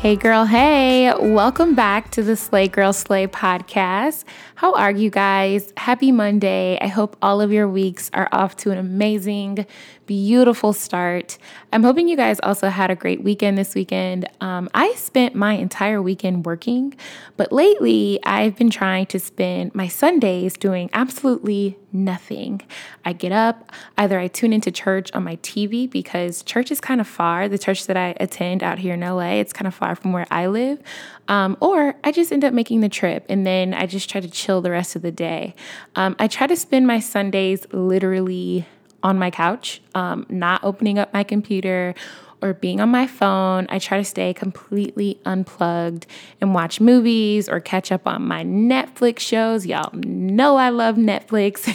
Hey, 0.00 0.14
girl, 0.14 0.44
hey, 0.44 1.12
welcome 1.18 1.74
back 1.74 2.12
to 2.12 2.22
the 2.22 2.36
Slay 2.36 2.68
Girl 2.68 2.92
Slay 2.92 3.26
podcast. 3.26 4.22
How 4.58 4.72
are 4.72 4.90
you 4.90 5.08
guys? 5.08 5.72
Happy 5.76 6.10
Monday. 6.10 6.80
I 6.80 6.88
hope 6.88 7.16
all 7.22 7.40
of 7.40 7.52
your 7.52 7.68
weeks 7.68 8.10
are 8.12 8.28
off 8.32 8.56
to 8.56 8.72
an 8.72 8.78
amazing, 8.78 9.64
beautiful 10.06 10.72
start. 10.72 11.38
I'm 11.72 11.84
hoping 11.84 12.08
you 12.08 12.16
guys 12.16 12.40
also 12.42 12.68
had 12.68 12.90
a 12.90 12.96
great 12.96 13.22
weekend 13.22 13.56
this 13.56 13.76
weekend. 13.76 14.28
Um, 14.40 14.68
I 14.74 14.94
spent 14.94 15.36
my 15.36 15.52
entire 15.52 16.02
weekend 16.02 16.44
working, 16.44 16.96
but 17.36 17.52
lately 17.52 18.18
I've 18.24 18.56
been 18.56 18.70
trying 18.70 19.06
to 19.06 19.20
spend 19.20 19.76
my 19.76 19.86
Sundays 19.86 20.56
doing 20.56 20.90
absolutely 20.92 21.78
nothing. 21.92 22.62
I 23.04 23.12
get 23.12 23.32
up, 23.32 23.70
either 23.96 24.18
I 24.18 24.28
tune 24.28 24.52
into 24.52 24.70
church 24.70 25.12
on 25.12 25.24
my 25.24 25.36
TV 25.36 25.88
because 25.88 26.42
church 26.42 26.70
is 26.70 26.80
kind 26.80 27.00
of 27.00 27.06
far. 27.06 27.48
The 27.48 27.58
church 27.58 27.86
that 27.86 27.96
I 27.96 28.14
attend 28.18 28.62
out 28.62 28.78
here 28.78 28.94
in 28.94 29.00
LA, 29.00 29.34
it's 29.34 29.52
kind 29.52 29.66
of 29.66 29.74
far 29.74 29.94
from 29.94 30.12
where 30.12 30.26
I 30.30 30.46
live. 30.46 30.82
Um, 31.28 31.58
or 31.60 31.94
I 32.02 32.12
just 32.12 32.32
end 32.32 32.44
up 32.44 32.54
making 32.54 32.80
the 32.80 32.88
trip 32.88 33.26
and 33.28 33.46
then 33.46 33.74
I 33.74 33.84
just 33.84 34.08
try 34.08 34.22
to 34.22 34.28
chill 34.30 34.47
the 34.48 34.70
rest 34.70 34.96
of 34.96 35.02
the 35.02 35.12
day. 35.12 35.54
Um, 35.94 36.16
I 36.18 36.26
try 36.26 36.46
to 36.46 36.56
spend 36.56 36.86
my 36.86 37.00
Sundays 37.00 37.66
literally 37.72 38.66
on 39.02 39.18
my 39.18 39.30
couch, 39.30 39.80
um, 39.94 40.26
not 40.28 40.62
opening 40.64 40.98
up 40.98 41.12
my 41.12 41.22
computer 41.22 41.94
or 42.40 42.54
being 42.54 42.80
on 42.80 42.88
my 42.88 43.06
phone. 43.06 43.66
I 43.68 43.78
try 43.78 43.98
to 43.98 44.04
stay 44.04 44.32
completely 44.32 45.20
unplugged 45.24 46.06
and 46.40 46.54
watch 46.54 46.80
movies 46.80 47.48
or 47.48 47.60
catch 47.60 47.90
up 47.90 48.06
on 48.06 48.22
my 48.22 48.44
Netflix 48.44 49.20
shows. 49.20 49.66
Y'all 49.66 49.92
know 49.94 50.56
I 50.56 50.70
love 50.70 50.96
Netflix. 50.96 51.68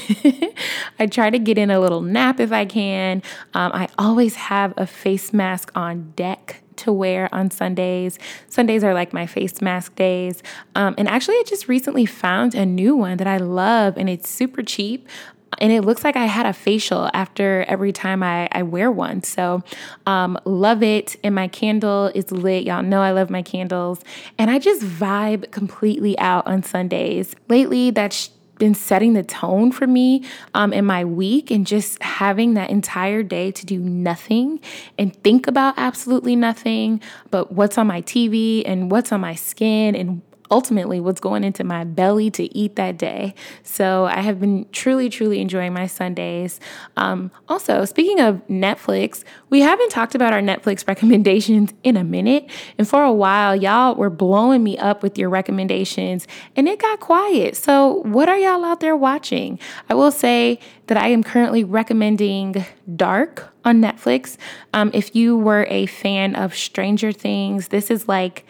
I 1.00 1.08
try 1.08 1.30
to 1.30 1.40
get 1.40 1.58
in 1.58 1.70
a 1.70 1.80
little 1.80 2.02
nap 2.02 2.40
if 2.40 2.52
I 2.52 2.66
can. 2.66 3.22
Um, 3.54 3.72
I 3.74 3.90
always 3.98 4.36
have 4.36 4.74
a 4.78 4.88
face 4.88 5.34
mask 5.34 5.72
on 5.76 6.14
deck 6.16 6.63
to 6.78 6.92
wear 6.92 7.30
on 7.34 7.52
Sundays. 7.52 8.20
Sundays 8.48 8.84
are 8.84 8.94
like 8.94 9.14
my 9.14 9.26
face 9.26 9.62
mask 9.62 9.96
days. 9.96 10.44
Um, 10.76 10.96
and 10.98 11.08
actually, 11.08 11.36
I 11.36 11.44
just 11.46 11.68
recently 11.68 12.06
found 12.06 12.56
a 12.56 12.66
new 12.66 12.96
one 12.96 13.18
that 13.18 13.28
I 13.28 13.38
love 13.38 13.98
and 13.98 14.10
it's 14.10 14.30
super 14.30 14.64
cheap 14.64 15.08
and 15.60 15.72
it 15.72 15.82
looks 15.82 16.04
like 16.04 16.16
I 16.16 16.26
had 16.26 16.46
a 16.46 16.54
facial 16.54 17.10
after 17.14 17.66
every 17.68 17.92
time 17.92 18.24
I, 18.24 18.48
I 18.52 18.64
wear 18.64 18.92
one. 18.92 19.24
So, 19.24 19.64
um, 20.06 20.38
love 20.46 20.84
it. 20.84 21.16
And 21.24 21.36
my 21.36 21.48
candle 21.48 22.12
is 22.14 22.32
lit. 22.32 22.66
Y'all 22.66 22.84
know 22.84 23.02
I 23.02 23.12
love 23.12 23.30
my 23.30 23.42
candles. 23.42 24.02
And 24.38 24.50
I 24.50 24.60
just 24.60 24.82
vibe 24.82 25.52
completely 25.52 26.18
out 26.20 26.46
on 26.48 26.64
Sundays. 26.64 27.36
Lately, 27.50 27.92
that's 27.92 28.30
been 28.64 28.74
setting 28.74 29.12
the 29.12 29.24
tone 29.24 29.74
for 29.74 29.86
me 29.86 30.24
um, 30.54 30.72
in 30.72 30.86
my 30.86 31.04
week 31.04 31.52
and 31.52 31.68
just 31.68 32.02
having 32.02 32.54
that 32.54 32.70
entire 32.70 33.22
day 33.22 33.52
to 33.52 33.66
do 33.66 33.78
nothing 33.78 34.58
and 34.98 35.14
think 35.22 35.48
about 35.48 35.74
absolutely 35.76 36.34
nothing 36.34 37.02
but 37.30 37.52
what's 37.52 37.78
on 37.78 37.86
my 37.86 38.02
TV 38.04 38.64
and 38.66 38.90
what's 38.90 39.12
on 39.12 39.20
my 39.20 39.36
skin 39.36 39.98
and 39.98 40.22
ultimately 40.54 41.00
what's 41.00 41.20
going 41.20 41.44
into 41.44 41.64
my 41.64 41.84
belly 41.84 42.30
to 42.30 42.56
eat 42.56 42.76
that 42.76 42.96
day. 42.96 43.34
So 43.64 44.06
I 44.06 44.22
have 44.22 44.40
been 44.40 44.68
truly, 44.72 45.10
truly 45.10 45.42
enjoying 45.42 45.74
my 45.74 45.88
Sundays. 45.88 46.60
Um, 46.96 47.32
also, 47.50 47.86
speaking 47.86 48.20
of 48.20 48.36
Netflix, 48.48 49.24
we 49.50 49.62
haven't 49.62 49.90
talked 49.90 50.14
about 50.14 50.32
our 50.32 50.42
Netflix 50.42 50.88
recommendations 50.94 51.74
in 51.82 51.98
a 51.98 52.04
minute. 52.04 52.52
And 52.78 52.88
for 52.88 53.04
a 53.04 53.12
while, 53.12 53.56
y'all 53.56 53.96
were 53.96 54.12
blowing 54.12 54.64
me 54.64 54.78
up 54.78 55.02
with 55.02 55.18
your 55.18 55.28
recommendations 55.28 56.28
and 56.56 56.68
it 56.68 56.78
got 56.78 57.00
quiet. 57.00 57.56
So, 57.56 58.04
what 58.04 58.30
are 58.30 58.38
y'all 58.38 58.64
out 58.64 58.80
there 58.80 58.96
watching? 58.96 59.58
I 59.90 59.96
will 59.96 60.12
say 60.12 60.60
that 60.86 60.98
I 60.98 61.08
am 61.08 61.24
currently 61.24 61.64
recommending 61.64 62.64
Dark 62.96 63.52
on 63.66 63.82
Netflix. 63.82 64.38
Um, 64.72 64.92
if 64.94 65.16
you 65.16 65.36
were 65.36 65.66
a 65.68 65.88
fan 65.88 66.36
of 66.36 66.54
Stranger 66.54 67.12
Things, 67.12 67.70
this 67.70 67.90
is 67.90 68.08
like 68.08 68.46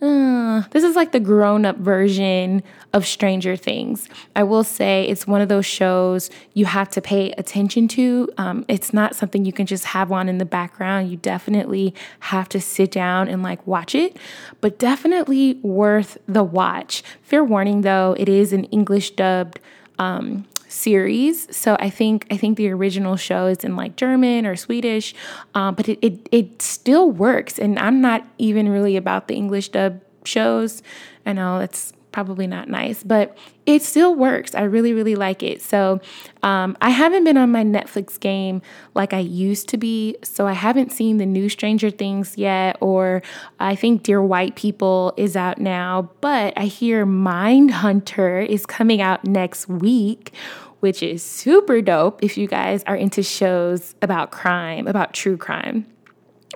this 0.00 0.82
is 0.82 0.96
like 0.96 1.12
the 1.12 1.20
grown 1.20 1.64
up 1.64 1.76
version 1.76 2.62
of 2.92 3.06
Stranger 3.06 3.56
Things. 3.56 4.08
I 4.34 4.42
will 4.42 4.64
say 4.64 5.06
it's 5.06 5.26
one 5.26 5.40
of 5.40 5.48
those 5.48 5.66
shows 5.66 6.30
you 6.54 6.64
have 6.64 6.88
to 6.90 7.00
pay 7.00 7.32
attention 7.32 7.86
to. 7.88 8.28
Um, 8.38 8.64
it's 8.68 8.92
not 8.92 9.14
something 9.14 9.44
you 9.44 9.52
can 9.52 9.66
just 9.66 9.86
have 9.86 10.10
on 10.10 10.28
in 10.28 10.38
the 10.38 10.44
background. 10.44 11.10
You 11.10 11.16
definitely 11.16 11.94
have 12.20 12.48
to 12.50 12.60
sit 12.60 12.90
down 12.90 13.28
and 13.28 13.42
like 13.42 13.66
watch 13.66 13.94
it, 13.94 14.16
but 14.60 14.78
definitely 14.78 15.54
worth 15.62 16.18
the 16.26 16.44
watch. 16.44 17.02
Fair 17.22 17.44
warning 17.44 17.82
though, 17.82 18.16
it 18.18 18.28
is 18.28 18.52
an 18.52 18.64
English 18.64 19.12
dubbed. 19.12 19.60
Um, 19.98 20.46
series. 20.70 21.54
So 21.54 21.76
I 21.80 21.90
think 21.90 22.26
I 22.30 22.36
think 22.36 22.56
the 22.56 22.70
original 22.70 23.16
show 23.16 23.46
is 23.46 23.64
in 23.64 23.76
like 23.76 23.96
German 23.96 24.46
or 24.46 24.56
Swedish, 24.56 25.14
um, 25.54 25.74
but 25.74 25.88
it, 25.88 25.98
it 26.00 26.28
it 26.30 26.62
still 26.62 27.10
works. 27.10 27.58
And 27.58 27.78
I'm 27.78 28.00
not 28.00 28.26
even 28.38 28.68
really 28.68 28.96
about 28.96 29.28
the 29.28 29.34
English 29.34 29.70
dub 29.70 30.00
shows. 30.24 30.82
I 31.26 31.32
know 31.32 31.58
it's 31.58 31.92
probably 32.12 32.46
not 32.46 32.68
nice, 32.68 33.02
but 33.02 33.36
it 33.66 33.82
still 33.82 34.14
works. 34.14 34.54
I 34.54 34.62
really, 34.62 34.92
really 34.92 35.14
like 35.14 35.42
it. 35.42 35.62
So 35.62 36.00
um, 36.42 36.76
I 36.80 36.90
haven't 36.90 37.24
been 37.24 37.36
on 37.36 37.52
my 37.52 37.62
Netflix 37.62 38.18
game 38.18 38.62
like 38.94 39.12
I 39.12 39.18
used 39.18 39.68
to 39.70 39.76
be. 39.76 40.16
So 40.22 40.46
I 40.46 40.52
haven't 40.52 40.90
seen 40.92 41.18
the 41.18 41.26
new 41.26 41.48
Stranger 41.48 41.90
Things 41.90 42.36
yet, 42.36 42.76
or 42.80 43.22
I 43.58 43.74
think 43.76 44.02
Dear 44.02 44.22
White 44.22 44.56
People 44.56 45.12
is 45.16 45.36
out 45.36 45.58
now, 45.58 46.10
but 46.20 46.52
I 46.56 46.64
hear 46.64 47.06
Mindhunter 47.06 48.46
is 48.46 48.66
coming 48.66 49.00
out 49.00 49.24
next 49.24 49.68
week. 49.68 50.32
Which 50.80 51.02
is 51.02 51.22
super 51.22 51.82
dope 51.82 52.24
if 52.24 52.38
you 52.38 52.48
guys 52.48 52.82
are 52.84 52.96
into 52.96 53.22
shows 53.22 53.94
about 54.00 54.30
crime, 54.30 54.86
about 54.86 55.12
true 55.12 55.36
crime. 55.36 55.84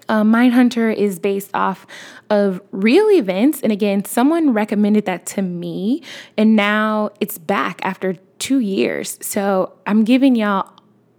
Uh, 0.09 0.23
Mindhunter 0.23 0.95
is 0.95 1.19
based 1.19 1.51
off 1.55 1.87
of 2.31 2.61
real 2.71 3.11
events. 3.11 3.61
And 3.61 3.73
again, 3.73 4.05
someone 4.05 4.53
recommended 4.53 5.07
that 5.07 5.27
to 5.27 5.43
me, 5.43 6.03
and 6.37 6.57
now 6.57 7.11
it's 7.21 7.39
back 7.39 7.81
after 7.85 8.15
two 8.39 8.59
years. 8.59 9.19
So 9.21 9.73
I'm 9.87 10.05
giving 10.05 10.37
y'all 10.37 10.71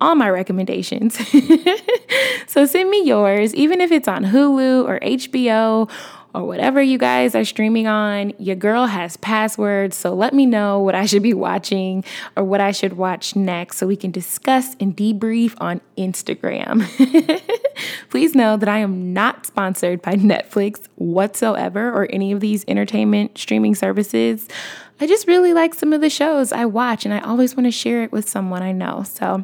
all 0.02 0.16
my 0.16 0.30
recommendations. 0.30 1.18
so 2.48 2.66
send 2.66 2.90
me 2.90 3.04
yours, 3.04 3.56
even 3.56 3.82
if 3.82 3.92
it's 3.92 4.08
on 4.08 4.26
Hulu 4.26 4.88
or 4.88 5.00
HBO 5.00 5.90
or 6.36 6.44
whatever 6.44 6.82
you 6.82 6.98
guys 6.98 7.34
are 7.34 7.46
streaming 7.46 7.88
on. 7.88 8.34
Your 8.38 8.56
girl 8.56 8.88
has 8.88 9.16
passwords, 9.18 9.96
so 9.96 10.14
let 10.14 10.34
me 10.34 10.46
know 10.46 10.80
what 10.80 10.94
I 10.94 11.06
should 11.06 11.24
be 11.24 11.34
watching 11.34 12.04
or 12.36 12.44
what 12.44 12.60
I 12.60 12.72
should 12.72 12.94
watch 12.94 13.36
next 13.36 13.78
so 13.78 13.88
we 13.88 13.96
can 13.96 14.12
discuss 14.12 14.76
and 14.80 14.96
debrief 14.96 15.56
on 15.60 15.80
Instagram. 15.98 16.86
Please 18.10 18.36
know 18.36 18.58
that 18.58 18.68
I 18.68 18.80
am 18.80 19.14
not 19.14 19.46
sponsored 19.46 20.02
by 20.02 20.16
Netflix 20.16 20.88
whatsoever 20.96 21.90
or 21.90 22.08
any 22.12 22.34
of 22.34 22.42
these 22.42 22.66
entertainment 22.68 23.38
streaming 23.38 23.74
services. 23.74 24.48
I 25.00 25.08
just 25.08 25.28
really 25.28 25.54
like 25.54 25.74
some 25.74 25.94
of 25.94 26.02
the 26.02 26.10
shows 26.10 26.52
I 26.52 26.66
watch, 26.66 27.06
and 27.06 27.14
I 27.14 27.20
always 27.20 27.56
want 27.56 27.66
to 27.66 27.72
share 27.72 28.04
it 28.04 28.12
with 28.12 28.30
someone 28.30 28.62
I 28.62 28.72
know. 28.72 29.04
So, 29.04 29.44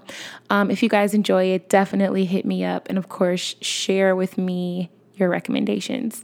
um, 0.49 0.71
if 0.71 0.81
you 0.81 0.87
guys 0.87 1.13
enjoy 1.13 1.45
it, 1.45 1.67
definitely 1.67 2.23
hit 2.25 2.45
me 2.45 2.63
up. 2.63 2.87
And 2.87 2.97
of 2.97 3.09
course, 3.09 3.55
share 3.61 4.15
with 4.15 4.37
me 4.37 4.89
your 5.15 5.29
recommendations. 5.29 6.23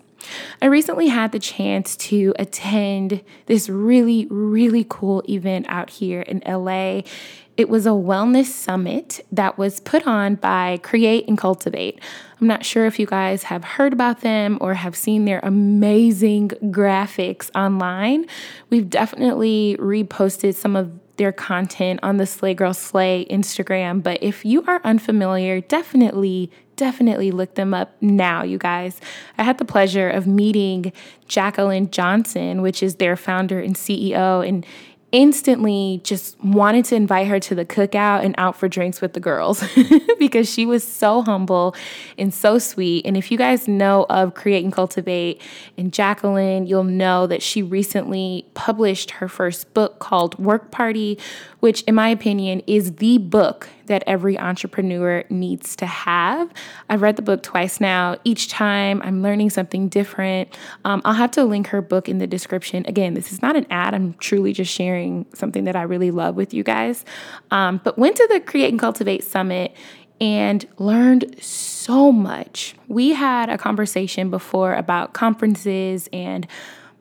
I 0.62 0.66
recently 0.66 1.08
had 1.08 1.32
the 1.32 1.40
chance 1.40 1.96
to 1.98 2.34
attend 2.40 3.24
this 3.46 3.70
really, 3.70 4.28
really 4.30 4.86
cool 4.88 5.24
event 5.30 5.66
out 5.70 5.90
here 5.90 6.22
in 6.22 6.42
LA. 6.46 7.02
It 7.58 7.70
was 7.70 7.88
a 7.88 7.90
wellness 7.90 8.46
summit 8.46 9.26
that 9.32 9.58
was 9.58 9.80
put 9.80 10.06
on 10.06 10.36
by 10.36 10.78
Create 10.84 11.28
and 11.28 11.38
Cultivate. 11.38 12.00
I'm 12.40 12.46
not 12.46 12.64
sure 12.64 12.86
if 12.86 13.00
you 13.00 13.08
guys 13.08 13.44
have 13.44 13.64
heard 13.64 13.94
about 13.94 14.22
them 14.22 14.60
or 14.62 14.76
have 14.76 14.96
seen 14.96 15.26
their 15.26 15.40
amazing 15.42 16.50
graphics 16.66 17.50
online. 17.56 18.28
We've 18.70 18.90
definitely 18.90 19.76
reposted 19.80 20.54
some 20.54 20.76
of 20.76 20.92
their 21.18 21.32
content 21.32 22.00
on 22.04 22.18
the 22.18 22.28
Slay 22.28 22.54
Girl 22.54 22.76
Slay 22.76 23.26
Instagram, 23.26 24.04
but 24.04 24.22
if 24.22 24.46
you 24.46 24.64
are 24.68 24.80
unfamiliar, 24.84 25.62
definitely 25.62 26.52
definitely 26.78 27.32
look 27.32 27.56
them 27.56 27.74
up 27.74 27.96
now, 28.00 28.44
you 28.44 28.58
guys. 28.58 29.02
I 29.38 29.44
had 29.44 29.58
the 29.58 29.66
pleasure 29.66 30.10
of 30.10 30.26
meeting 30.26 30.94
Jaclyn 31.28 31.92
Johnson, 31.92 32.62
which 32.62 32.82
is 32.82 32.96
their 32.96 33.18
founder 33.18 33.60
and 33.60 33.76
CEO, 33.76 34.48
and 34.48 34.66
instantly 35.12 36.02
just 36.04 36.38
wanted 36.44 36.84
to 36.84 36.96
invite 36.96 37.28
her 37.28 37.40
to 37.40 37.56
the 37.56 37.66
cookout 37.66 38.26
and 38.26 38.36
out 38.38 38.58
for 38.58 38.68
drinks 38.68 39.00
with 39.00 39.14
the 39.14 39.20
girls 39.20 39.64
because 40.20 40.52
she 40.52 40.66
was 40.66 40.84
so 40.84 41.22
humble 41.22 41.74
and 42.18 42.34
so 42.34 42.60
sweet. 42.60 43.06
And 43.06 43.16
if 43.16 43.32
you 43.32 43.38
guys 43.38 43.68
know 43.68 44.06
of 44.10 44.34
Create 44.34 44.64
and 44.64 44.74
Cultivate 44.74 45.42
and 45.78 45.92
Jaclyn, 45.92 46.68
you'll 46.68 46.84
know 46.84 47.26
that 47.26 47.42
she 47.42 47.64
recently 47.64 48.46
published 48.54 49.12
her 49.12 49.30
first 49.30 49.74
book 49.74 50.00
called 50.00 50.38
Work 50.38 50.72
Party, 50.72 51.18
which, 51.62 51.84
in 51.84 51.96
my 51.96 52.10
opinion, 52.10 52.62
is 52.68 52.96
the 52.96 53.18
book 53.18 53.70
that 53.88 54.04
every 54.08 54.38
entrepreneur 54.38 55.24
needs 55.30 55.76
to 55.78 55.86
have. 55.86 56.52
I've 56.90 57.02
read 57.02 57.16
the 57.16 57.22
book 57.22 57.44
twice 57.44 57.82
now. 57.82 58.18
Each 58.24 58.48
time 58.48 59.02
I'm 59.04 59.22
learning 59.22 59.50
something 59.50 59.90
different. 59.90 60.58
Um, 60.86 61.02
I'll 61.04 61.14
have 61.14 61.32
to 61.32 61.44
link 61.44 61.68
her 61.68 61.82
book 61.82 62.08
in 62.08 62.20
the 62.20 62.28
description. 62.28 62.86
Again, 62.88 63.14
this 63.14 63.32
is 63.32 63.42
not 63.42 63.56
an 63.56 63.66
ad, 63.70 63.94
I'm 63.94 64.14
truly 64.16 64.54
just 64.54 64.72
sharing 64.72 65.26
something 65.34 65.64
that 65.66 65.76
I 65.76 65.84
really 65.84 66.12
love 66.12 66.36
with 66.36 66.54
you 66.54 66.64
guys. 66.64 67.06
Um, 67.52 67.82
but 67.84 67.98
went 67.98 68.16
to 68.18 68.28
the 68.32 68.40
Create 68.40 68.70
and 68.70 68.80
Cultivate 68.80 69.24
Summit 69.24 69.76
and 70.20 70.68
learned 70.78 71.36
so 71.42 72.12
much. 72.12 72.76
We 72.88 73.14
had 73.14 73.50
a 73.50 73.58
conversation 73.58 74.30
before 74.30 74.74
about 74.74 75.14
conferences 75.14 76.10
and 76.12 76.48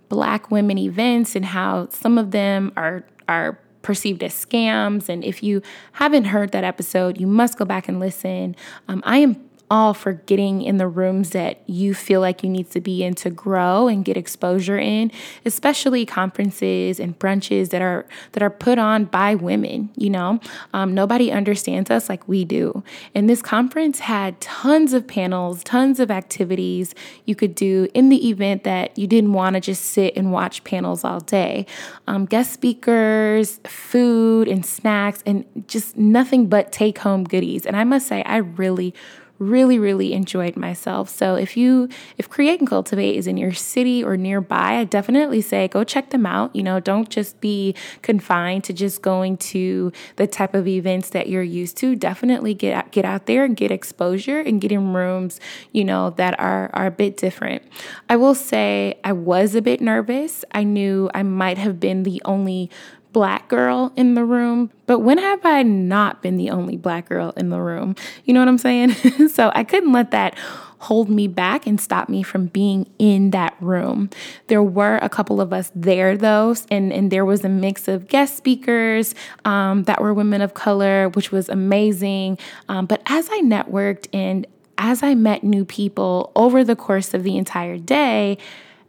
black 0.08 0.50
women 0.50 0.78
events 0.78 1.34
and 1.34 1.44
how 1.44 1.88
some 1.90 2.18
of 2.18 2.30
them 2.30 2.72
are 2.76 3.04
are 3.28 3.58
perceived 3.86 4.20
as 4.24 4.34
scams. 4.34 5.08
And 5.08 5.24
if 5.24 5.44
you 5.44 5.62
haven't 5.92 6.24
heard 6.24 6.50
that 6.50 6.64
episode, 6.64 7.20
you 7.20 7.26
must 7.28 7.56
go 7.56 7.64
back 7.64 7.86
and 7.88 8.00
listen. 8.00 8.56
Um, 8.88 9.00
I 9.06 9.18
am 9.18 9.45
all 9.70 9.94
for 9.94 10.12
getting 10.12 10.62
in 10.62 10.76
the 10.76 10.86
rooms 10.86 11.30
that 11.30 11.60
you 11.68 11.94
feel 11.94 12.20
like 12.20 12.42
you 12.42 12.48
need 12.48 12.70
to 12.70 12.80
be 12.80 13.02
in 13.02 13.14
to 13.14 13.30
grow 13.30 13.88
and 13.88 14.04
get 14.04 14.16
exposure 14.16 14.78
in, 14.78 15.10
especially 15.44 16.06
conferences 16.06 17.00
and 17.00 17.18
brunches 17.18 17.70
that 17.70 17.82
are 17.82 18.06
that 18.32 18.42
are 18.42 18.50
put 18.50 18.78
on 18.78 19.04
by 19.06 19.34
women. 19.34 19.90
You 19.96 20.10
know, 20.10 20.40
um, 20.72 20.94
nobody 20.94 21.32
understands 21.32 21.90
us 21.90 22.08
like 22.08 22.26
we 22.28 22.44
do. 22.44 22.84
And 23.14 23.28
this 23.28 23.42
conference 23.42 24.00
had 24.00 24.40
tons 24.40 24.92
of 24.92 25.06
panels, 25.06 25.64
tons 25.64 25.98
of 25.98 26.10
activities 26.10 26.94
you 27.24 27.34
could 27.34 27.54
do 27.54 27.88
in 27.94 28.08
the 28.08 28.28
event 28.28 28.64
that 28.64 28.96
you 28.96 29.06
didn't 29.06 29.32
want 29.32 29.54
to 29.54 29.60
just 29.60 29.84
sit 29.84 30.16
and 30.16 30.32
watch 30.32 30.62
panels 30.64 31.04
all 31.04 31.20
day. 31.20 31.66
Um, 32.06 32.24
guest 32.26 32.52
speakers, 32.52 33.58
food 33.66 34.46
and 34.48 34.64
snacks, 34.64 35.22
and 35.26 35.44
just 35.66 35.96
nothing 35.96 36.46
but 36.46 36.70
take 36.70 36.98
home 36.98 37.24
goodies. 37.24 37.66
And 37.66 37.76
I 37.76 37.84
must 37.84 38.06
say, 38.06 38.22
I 38.22 38.36
really 38.36 38.94
really 39.38 39.78
really 39.78 40.12
enjoyed 40.12 40.56
myself. 40.56 41.08
So 41.08 41.34
if 41.34 41.56
you 41.56 41.88
if 42.16 42.28
create 42.28 42.60
and 42.60 42.68
cultivate 42.68 43.16
is 43.16 43.26
in 43.26 43.36
your 43.36 43.52
city 43.52 44.02
or 44.02 44.16
nearby 44.16 44.76
i 44.76 44.84
definitely 44.84 45.40
say 45.40 45.68
go 45.68 45.84
check 45.84 46.10
them 46.10 46.26
out. 46.26 46.54
You 46.54 46.62
know 46.62 46.80
don't 46.80 47.08
just 47.08 47.40
be 47.40 47.74
confined 48.02 48.64
to 48.64 48.72
just 48.72 49.02
going 49.02 49.36
to 49.38 49.92
the 50.16 50.26
type 50.26 50.54
of 50.54 50.66
events 50.66 51.10
that 51.10 51.28
you're 51.28 51.42
used 51.42 51.76
to. 51.78 51.94
Definitely 51.94 52.54
get 52.54 52.74
out, 52.74 52.90
get 52.92 53.04
out 53.04 53.26
there 53.26 53.44
and 53.44 53.56
get 53.56 53.70
exposure 53.70 54.40
and 54.40 54.60
get 54.60 54.72
in 54.72 54.92
rooms 54.92 55.40
you 55.72 55.84
know 55.84 56.10
that 56.10 56.38
are 56.40 56.70
are 56.72 56.86
a 56.86 56.90
bit 56.90 57.16
different. 57.16 57.62
I 58.08 58.16
will 58.16 58.34
say 58.34 58.98
i 59.04 59.12
was 59.12 59.54
a 59.54 59.62
bit 59.62 59.80
nervous. 59.80 60.44
I 60.52 60.62
knew 60.64 61.10
i 61.14 61.22
might 61.22 61.58
have 61.58 61.78
been 61.80 62.02
the 62.02 62.22
only 62.24 62.70
black 63.12 63.49
girl 63.49 63.93
in 63.97 64.14
the 64.14 64.25
room, 64.25 64.70
but 64.87 65.00
when 65.00 65.19
have 65.19 65.44
I 65.44 65.62
not 65.62 66.23
been 66.23 66.37
the 66.37 66.50
only 66.50 66.76
black 66.76 67.08
girl 67.08 67.32
in 67.37 67.50
the 67.50 67.61
room? 67.61 67.97
You 68.25 68.35
know 68.35 68.41
what 68.41 68.49
I'm 68.49 68.58
saying? 68.58 68.93
so 69.29 69.50
I 69.55 69.64
couldn't 69.64 69.93
let 69.93 70.11
that 70.11 70.37
hold 70.79 71.08
me 71.08 71.26
back 71.26 71.67
and 71.67 71.81
stop 71.81 72.08
me 72.08 72.23
from 72.23 72.47
being 72.47 72.88
in 72.99 73.31
that 73.31 73.56
room. 73.61 74.11
There 74.49 74.62
were 74.62 74.99
a 74.99 75.08
couple 75.08 75.41
of 75.41 75.53
us 75.53 75.70
there 75.75 76.17
though, 76.17 76.55
and, 76.70 76.93
and 76.93 77.11
there 77.11 77.25
was 77.25 77.44
a 77.44 77.49
mix 77.49 77.88
of 77.88 78.08
guest 78.08 78.37
speakers 78.37 79.14
um, 79.44 79.85
that 79.85 80.00
were 80.00 80.12
women 80.12 80.43
of 80.43 80.55
color, 80.55 81.08
which 81.11 81.32
was 81.32 81.49
amazing. 81.49 82.38
Um, 82.69 82.87
but 82.87 83.03
as 83.06 83.29
I 83.31 83.41
networked 83.41 84.08
and 84.12 84.47
as 84.79 85.03
I 85.03 85.14
met 85.14 85.43
new 85.43 85.64
people 85.64 86.32
over 86.37 86.62
the 86.62 86.76
course 86.76 87.14
of 87.14 87.23
the 87.23 87.38
entire 87.38 87.79
day, 87.79 88.37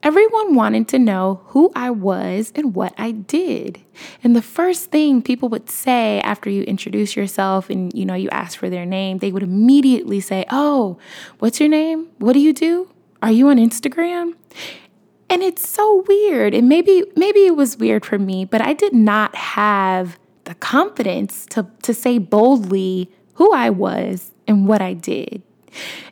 Everyone 0.03 0.55
wanted 0.55 0.87
to 0.89 0.99
know 0.99 1.41
who 1.47 1.71
I 1.75 1.89
was 1.89 2.51
and 2.55 2.75
what 2.75 2.93
I 2.97 3.11
did. 3.11 3.83
And 4.23 4.35
the 4.35 4.41
first 4.41 4.91
thing 4.91 5.21
people 5.21 5.49
would 5.49 5.69
say 5.69 6.21
after 6.21 6.49
you 6.49 6.63
introduce 6.63 7.15
yourself 7.15 7.69
and 7.69 7.91
you 7.93 8.05
know 8.05 8.13
you 8.13 8.29
ask 8.29 8.57
for 8.57 8.69
their 8.69 8.85
name, 8.85 9.17
they 9.17 9.31
would 9.31 9.43
immediately 9.43 10.19
say, 10.19 10.45
"Oh, 10.51 10.97
what's 11.39 11.59
your 11.59 11.69
name? 11.69 12.07
What 12.19 12.33
do 12.33 12.39
you 12.39 12.53
do? 12.53 12.89
Are 13.21 13.31
you 13.31 13.49
on 13.49 13.57
Instagram?" 13.57 14.33
And 15.29 15.41
it's 15.43 15.67
so 15.67 16.05
weird. 16.07 16.53
And 16.53 16.69
maybe 16.69 17.03
maybe 17.15 17.45
it 17.45 17.55
was 17.55 17.77
weird 17.77 18.05
for 18.05 18.19
me, 18.19 18.45
but 18.45 18.61
I 18.61 18.73
did 18.73 18.93
not 18.93 19.35
have 19.35 20.19
the 20.43 20.55
confidence 20.55 21.45
to 21.47 21.67
to 21.81 21.93
say 21.93 22.19
boldly 22.19 23.11
who 23.33 23.51
I 23.53 23.69
was 23.69 24.31
and 24.47 24.67
what 24.67 24.81
I 24.81 24.93
did. 24.93 25.43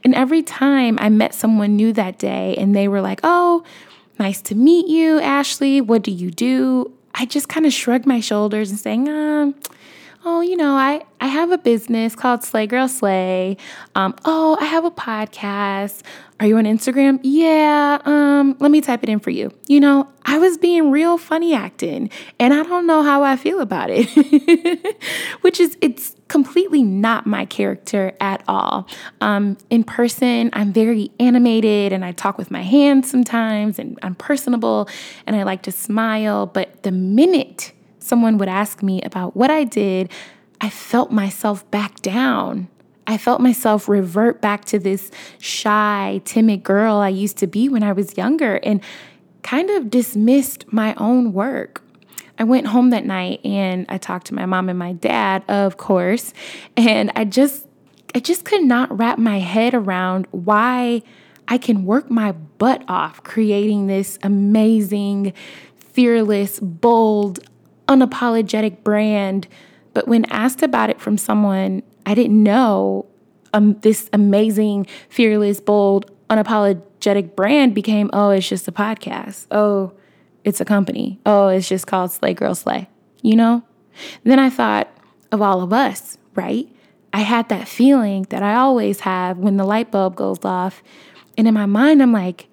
And 0.04 0.13
every 0.16 0.42
time 0.44 0.98
I 1.00 1.10
met 1.10 1.34
someone 1.34 1.75
new 1.75 1.94
that 1.94 2.18
day 2.18 2.56
and 2.57 2.75
they 2.75 2.88
were 2.88 3.02
like, 3.02 3.19
oh, 3.24 3.63
nice 4.19 4.42
to 4.44 4.56
meet 4.56 4.88
you, 4.88 5.19
Ashley. 5.19 5.81
What 5.81 6.04
do 6.04 6.12
you 6.12 6.31
do? 6.31 6.92
I 7.13 7.25
just 7.25 7.48
kind 7.48 7.66
of 7.66 7.74
shrugged 7.74 8.06
my 8.06 8.19
shoulders 8.19 8.69
and 8.69 8.80
saying, 8.80 9.07
um, 9.10 9.56
oh, 10.27 10.42
you 10.42 10.57
know, 10.57 10.75
I, 10.75 11.04
I 11.22 11.27
have 11.27 11.51
a 11.51 11.57
business 11.57 12.16
called 12.16 12.44
Slay 12.44 12.66
Girl 12.66 12.88
Slay. 12.88 13.57
Um, 13.94 14.16
oh, 14.25 14.57
I 14.60 14.66
have 14.66 14.83
a 14.83 14.89
podcast. 14.89 16.01
Are 16.39 16.48
you 16.48 16.57
on 16.57 16.66
Instagram? 16.66 17.19
Yeah, 17.22 18.00
um, 18.06 18.57
let 18.60 18.72
me 18.72 18.81
type 18.81 19.04
it 19.04 19.10
in 19.10 19.19
for 19.19 19.30
you. 19.30 19.51
You 19.68 19.80
know, 19.80 20.10
I 20.25 20.39
was 20.39 20.57
being 20.57 20.89
real 20.89 21.19
funny 21.19 21.54
acting, 21.54 22.10
and 22.39 22.56
I 22.56 22.63
don't 22.63 22.88
know 22.88 23.04
how 23.04 23.22
I 23.22 23.38
feel 23.38 23.62
about 23.62 23.89
it, 23.92 24.98
which 25.42 25.60
is, 25.60 25.77
it's 25.80 26.16
completely 26.28 26.81
not 26.81 27.28
my 27.28 27.45
character 27.45 28.13
at 28.19 28.44
all. 28.48 28.88
Um, 29.21 29.57
in 29.69 29.83
person, 29.83 30.50
I'm 30.54 30.74
very 30.74 31.12
animated 31.19 31.94
and 31.94 32.04
I 32.04 32.13
talk 32.13 32.39
with 32.39 32.50
my 32.50 32.63
hands 32.63 33.12
sometimes, 33.12 33.78
and 33.78 34.00
I'm 34.01 34.16
personable 34.16 34.89
and 35.28 35.36
I 35.36 35.44
like 35.44 35.62
to 35.63 35.71
smile. 35.71 36.48
But 36.48 36.81
the 36.81 36.92
minute 36.92 37.71
someone 38.06 38.38
would 38.38 38.48
ask 38.48 38.84
me 38.84 39.02
about 39.02 39.36
what 39.36 39.50
I 39.50 39.63
did, 39.63 40.12
I 40.62 40.69
felt 40.69 41.12
myself 41.12 41.69
back 41.72 42.02
down. 42.02 42.69
I 43.07 43.18
felt 43.18 43.42
myself 43.42 43.90
revert 43.90 44.42
back 44.42 44.66
to 44.66 44.80
this 44.80 45.12
shy, 45.40 46.22
timid 46.25 46.63
girl 46.63 46.98
I 46.98 47.10
used 47.10 47.38
to 47.38 47.48
be 47.48 47.68
when 47.68 47.84
I 47.84 47.92
was 47.92 48.18
younger 48.18 48.56
and 48.57 48.81
kind 49.44 49.69
of 49.72 49.90
dismissed 49.90 50.72
my 50.72 50.96
own 50.96 51.34
work. 51.34 51.84
I 52.38 52.44
went 52.44 52.68
home 52.68 52.90
that 52.90 53.06
night 53.06 53.42
and 53.45 53.85
I 53.90 53.97
talked 53.97 54.28
to 54.28 54.33
my 54.33 54.45
mom 54.45 54.69
and 54.69 54.78
my 54.78 54.94
dad, 54.94 55.44
of 55.47 55.78
course, 55.78 56.33
and 56.76 57.12
I 57.16 57.26
just 57.26 57.68
I 58.14 58.19
just 58.19 58.45
could 58.45 58.64
not 58.64 58.95
wrap 58.97 59.18
my 59.18 59.40
head 59.40 59.74
around 59.74 60.28
why 60.31 61.04
I 61.47 61.57
can 61.57 61.85
work 61.85 62.09
my 62.09 62.31
butt 62.31 62.83
off 62.88 63.24
creating 63.24 63.88
this 63.88 64.18
amazing, 64.24 65.33
fearless, 65.78 66.59
bold, 66.59 67.40
unapologetic 67.87 68.83
brand. 68.83 69.47
But 69.94 70.07
when 70.07 70.25
asked 70.25 70.61
about 70.61 70.89
it 70.89 70.99
from 70.99 71.18
someone 71.18 71.83
I 72.06 72.13
didn't 72.13 72.42
know, 72.42 73.07
um, 73.54 73.80
this 73.80 74.09
amazing, 74.13 74.87
fearless, 75.09 75.59
bold, 75.59 76.11
unapologetic 76.30 77.35
brand 77.35 77.73
became, 77.73 78.09
oh, 78.13 78.30
it's 78.30 78.47
just 78.47 78.68
a 78.68 78.71
podcast. 78.71 79.47
Oh, 79.51 79.94
it's 80.44 80.61
a 80.61 80.65
company. 80.65 81.19
Oh, 81.25 81.47
it's 81.47 81.68
just 81.68 81.87
called 81.87 82.11
Slay 82.11 82.33
Girl 82.33 82.54
Slay, 82.54 82.87
you 83.21 83.35
know? 83.35 83.63
Then 84.23 84.39
I 84.39 84.49
thought 84.49 84.89
of 85.31 85.42
all 85.42 85.61
of 85.61 85.73
us, 85.73 86.18
right? 86.35 86.68
I 87.13 87.19
had 87.19 87.49
that 87.49 87.68
feeling 87.68 88.23
that 88.30 88.44
I 88.44 88.56
always 88.56 88.99
have 89.01 89.37
when 89.37 89.57
the 89.57 89.63
light 89.63 89.89
bulb 89.89 90.15
goes 90.15 90.44
off. 90.44 90.83
And 91.37 91.47
in 91.47 91.54
my 91.54 91.65
mind, 91.65 92.01
I'm 92.01 92.11
like, 92.11 92.47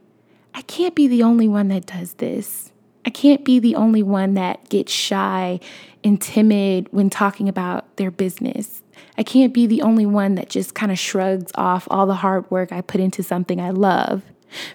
I 0.55 0.63
can't 0.63 0.95
be 0.95 1.09
the 1.09 1.23
only 1.23 1.49
one 1.49 1.69
that 1.69 1.87
does 1.87 2.15
this. 2.15 2.72
I 3.05 3.11
can't 3.11 3.45
be 3.45 3.59
the 3.59 3.75
only 3.75 4.03
one 4.03 4.35
that 4.35 4.69
gets 4.69 4.93
shy 4.93 5.61
and 6.05 6.21
timid 6.21 6.89
when 6.91 7.11
talking 7.11 7.49
about 7.49 7.97
their 7.97 8.11
business. 8.11 8.83
I 9.19 9.23
can't 9.23 9.53
be 9.53 9.67
the 9.67 9.83
only 9.83 10.07
one 10.07 10.37
that 10.37 10.49
just 10.49 10.75
kind 10.75 10.93
of 10.93 10.99
shrugs 10.99 11.53
off 11.55 11.87
all 11.91 12.07
the 12.07 12.15
hard 12.15 12.51
work 12.51 12.73
I 12.73 12.81
put 12.81 13.01
into 13.01 13.23
something 13.23 13.61
I 13.61 13.71
love. 13.71 14.23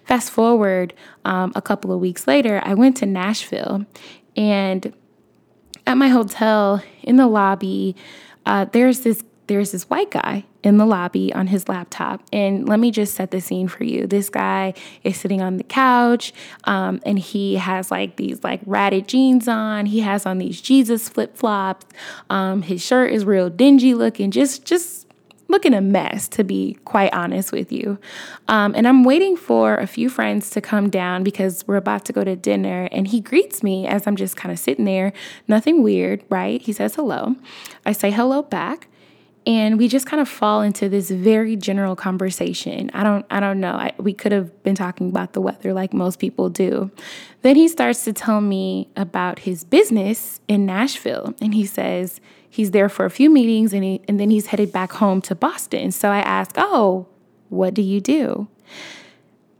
Fast 0.03 0.31
forward 0.31 0.93
um, 1.25 1.51
a 1.55 1.61
couple 1.61 1.91
of 1.91 1.99
weeks 1.99 2.27
later, 2.27 2.61
I 2.63 2.73
went 2.73 2.97
to 2.97 3.05
Nashville 3.05 3.85
and 4.35 4.93
at 5.85 5.97
my 5.97 6.09
hotel 6.09 6.83
in 7.03 7.15
the 7.15 7.27
lobby, 7.27 7.95
uh, 8.45 8.65
there's 8.65 9.01
this 9.01 9.23
there's 9.47 9.71
this 9.71 9.89
white 9.89 10.11
guy 10.11 10.45
in 10.63 10.77
the 10.77 10.85
lobby 10.85 11.33
on 11.33 11.47
his 11.47 11.67
laptop. 11.69 12.21
And 12.31 12.67
let 12.67 12.79
me 12.79 12.91
just 12.91 13.15
set 13.15 13.31
the 13.31 13.41
scene 13.41 13.67
for 13.67 13.83
you. 13.83 14.05
This 14.05 14.29
guy 14.29 14.73
is 15.03 15.17
sitting 15.17 15.41
on 15.41 15.57
the 15.57 15.63
couch 15.63 16.33
um, 16.65 17.01
and 17.05 17.17
he 17.17 17.55
has 17.55 17.89
like 17.89 18.17
these 18.17 18.43
like 18.43 18.61
ratted 18.65 19.07
jeans 19.07 19.47
on. 19.47 19.85
He 19.85 20.01
has 20.01 20.25
on 20.25 20.37
these 20.37 20.61
Jesus 20.61 21.09
flip 21.09 21.37
flops. 21.37 21.85
Um, 22.29 22.61
his 22.61 22.85
shirt 22.85 23.11
is 23.11 23.25
real 23.25 23.49
dingy 23.49 23.93
looking, 23.93 24.31
just, 24.31 24.65
just 24.65 25.07
looking 25.47 25.73
a 25.73 25.81
mess, 25.81 26.27
to 26.27 26.43
be 26.43 26.77
quite 26.85 27.13
honest 27.13 27.53
with 27.53 27.71
you. 27.71 27.97
Um, 28.49 28.73
and 28.75 28.87
I'm 28.87 29.03
waiting 29.03 29.37
for 29.37 29.75
a 29.75 29.87
few 29.87 30.09
friends 30.09 30.49
to 30.51 30.61
come 30.61 30.89
down 30.89 31.23
because 31.23 31.65
we're 31.67 31.77
about 31.77 32.03
to 32.05 32.13
go 32.13 32.25
to 32.25 32.35
dinner. 32.35 32.89
And 32.91 33.07
he 33.07 33.21
greets 33.21 33.63
me 33.63 33.87
as 33.87 34.05
I'm 34.07 34.17
just 34.17 34.35
kind 34.35 34.51
of 34.51 34.59
sitting 34.59 34.83
there. 34.83 35.13
Nothing 35.47 35.83
weird, 35.83 36.23
right? 36.29 36.61
He 36.61 36.73
says 36.73 36.95
hello. 36.95 37.37
I 37.85 37.93
say 37.93 38.11
hello 38.11 38.41
back. 38.41 38.87
And 39.47 39.77
we 39.77 39.87
just 39.87 40.05
kind 40.05 40.19
of 40.19 40.27
fall 40.27 40.61
into 40.61 40.89
this 40.89 41.09
very 41.09 41.55
general 41.55 41.95
conversation. 41.95 42.91
I 42.93 43.01
don't, 43.03 43.25
I 43.29 43.39
don't 43.39 43.61
know. 43.61 43.71
I, 43.71 43.93
we 43.97 44.13
could 44.13 44.33
have 44.33 44.61
been 44.61 44.75
talking 44.75 45.09
about 45.09 45.31
the 45.31 45.39
weather 45.39 45.71
like 45.71 45.93
most 45.93 46.19
people 46.19 46.49
do. 46.49 46.91
Then 47.43 47.55
he 47.55 47.69
starts 47.69 48.03
to 48.03 48.11
tell 48.11 48.41
me 48.41 48.89
about 48.97 49.39
his 49.39 49.63
business 49.63 50.41
in 50.49 50.65
Nashville, 50.65 51.33
and 51.39 51.53
he 51.53 51.65
says, 51.65 52.19
he's 52.49 52.71
there 52.71 52.89
for 52.89 53.05
a 53.05 53.09
few 53.09 53.29
meetings 53.29 53.71
and, 53.71 53.85
he, 53.85 54.01
and 54.07 54.19
then 54.19 54.29
he's 54.29 54.47
headed 54.47 54.73
back 54.73 54.91
home 54.91 55.21
to 55.21 55.35
Boston. 55.35 55.91
So 55.91 56.09
I 56.09 56.19
ask, 56.19 56.51
Oh, 56.57 57.07
what 57.47 57.73
do 57.73 57.81
you 57.81 58.01
do? 58.01 58.49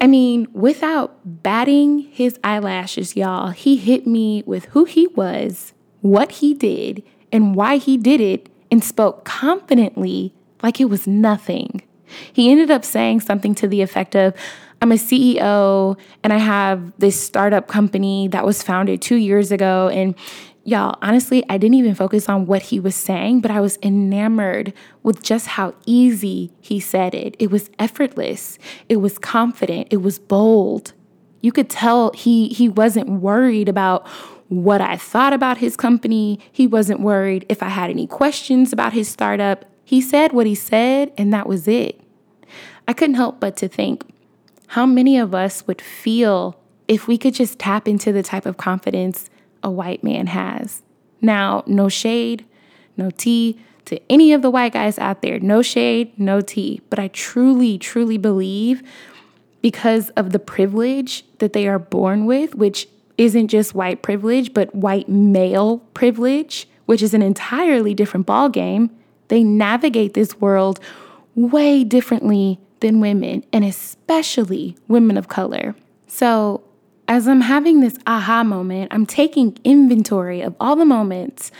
I 0.01 0.07
mean, 0.07 0.47
without 0.51 1.17
batting 1.23 1.99
his 1.99 2.37
eyelashes, 2.43 3.15
y'all, 3.15 3.49
he 3.49 3.77
hit 3.77 4.05
me 4.05 4.43
with 4.45 4.65
who 4.65 4.83
he 4.85 5.07
was, 5.07 5.73
what 6.01 6.33
he 6.33 6.53
did, 6.53 7.03
and 7.31 7.55
why 7.55 7.77
he 7.77 7.97
did 7.97 8.19
it, 8.19 8.49
and 8.71 8.83
spoke 8.83 9.25
confidently 9.25 10.33
like 10.63 10.79
it 10.79 10.85
was 10.85 11.07
nothing. 11.07 11.81
He 12.31 12.49
ended 12.49 12.71
up 12.71 12.85
saying 12.85 13.21
something 13.21 13.53
to 13.55 13.67
the 13.67 13.81
effect 13.81 14.15
of, 14.15 14.33
I'm 14.81 14.91
a 14.91 14.95
CEO 14.95 15.97
and 16.23 16.31
I 16.31 16.37
have 16.37 16.93
this 16.99 17.19
startup 17.19 17.67
company 17.67 18.27
that 18.29 18.45
was 18.45 18.63
founded 18.63 19.01
two 19.01 19.15
years 19.15 19.51
ago. 19.51 19.89
And 19.89 20.15
Y'all, 20.67 20.97
honestly, 21.01 21.45
I 21.47 21.57
didn't 21.57 21.75
even 21.75 21.95
focus 21.95 22.27
on 22.27 22.45
what 22.45 22.61
he 22.61 22.77
was 22.77 22.93
saying, 22.93 23.39
but 23.39 23.49
I 23.49 23.61
was 23.61 23.79
enamored 23.81 24.73
with 25.01 25.23
just 25.23 25.47
how 25.47 25.73
easy 25.85 26.51
he 26.59 26.77
said 26.81 27.15
it. 27.15 27.37
It 27.39 27.49
was 27.49 27.69
effortless, 27.79 28.59
it 28.89 28.97
was 28.97 29.17
confident, 29.17 29.87
it 29.91 30.01
was 30.01 30.19
bold. 30.19 30.91
You 31.39 31.53
could 31.53 31.69
tell 31.69 32.11
he 32.11 32.49
he 32.49 32.67
wasn't 32.67 33.07
worried 33.21 33.69
about 33.69 34.05
what 34.49 34.81
I 34.81 34.97
thought 34.97 35.33
about 35.33 35.57
his 35.57 35.75
company. 35.75 36.39
He 36.51 36.67
wasn't 36.67 37.01
worried 37.01 37.45
if 37.49 37.61
I 37.61 37.69
had 37.69 37.89
any 37.89 38.07
questions 38.07 38.71
about 38.71 38.93
his 38.93 39.07
startup. 39.07 39.65
He 39.83 40.01
said 40.01 40.33
what 40.33 40.47
he 40.47 40.55
said, 40.55 41.11
and 41.17 41.33
that 41.33 41.47
was 41.47 41.67
it. 41.67 41.99
I 42.87 42.93
couldn't 42.93 43.15
help 43.15 43.39
but 43.39 43.57
to 43.57 43.67
think 43.67 44.03
how 44.67 44.85
many 44.85 45.17
of 45.17 45.33
us 45.33 45.65
would 45.67 45.81
feel 45.81 46.59
if 46.87 47.07
we 47.07 47.17
could 47.17 47.33
just 47.33 47.59
tap 47.59 47.87
into 47.87 48.11
the 48.11 48.23
type 48.23 48.45
of 48.45 48.57
confidence 48.57 49.29
a 49.63 49.69
white 49.69 50.03
man 50.03 50.27
has. 50.27 50.83
Now, 51.21 51.63
no 51.67 51.89
shade, 51.89 52.45
no 52.95 53.09
tea 53.09 53.59
to 53.85 53.99
any 54.09 54.33
of 54.33 54.41
the 54.41 54.49
white 54.49 54.73
guys 54.73 54.99
out 54.99 55.21
there. 55.21 55.39
No 55.39 55.61
shade, 55.61 56.17
no 56.19 56.41
tea. 56.41 56.81
But 56.89 56.99
I 56.99 57.07
truly, 57.09 57.77
truly 57.77 58.17
believe 58.17 58.83
because 59.61 60.09
of 60.11 60.31
the 60.31 60.39
privilege 60.39 61.25
that 61.39 61.53
they 61.53 61.67
are 61.67 61.79
born 61.79 62.25
with, 62.25 62.55
which 62.55 62.87
isn't 63.17 63.47
just 63.47 63.73
white 63.73 64.01
privilege, 64.01 64.53
but 64.53 64.73
white 64.73 65.09
male 65.09 65.79
privilege, 65.93 66.67
which 66.85 67.01
is 67.01 67.13
an 67.13 67.21
entirely 67.21 67.93
different 67.93 68.27
ballgame. 68.27 68.89
They 69.27 69.43
navigate 69.43 70.13
this 70.13 70.39
world 70.39 70.79
way 71.35 71.83
differently 71.83 72.59
than 72.79 72.99
women, 72.99 73.43
and 73.51 73.65
especially 73.65 74.75
women 74.87 75.17
of 75.17 75.27
color. 75.27 75.75
So 76.07 76.63
as 77.07 77.27
I'm 77.27 77.41
having 77.41 77.79
this 77.79 77.97
aha 78.05 78.43
moment, 78.43 78.93
I'm 78.93 79.05
taking 79.05 79.57
inventory 79.63 80.41
of 80.41 80.55
all 80.59 80.75
the 80.75 80.85
moments 80.85 81.51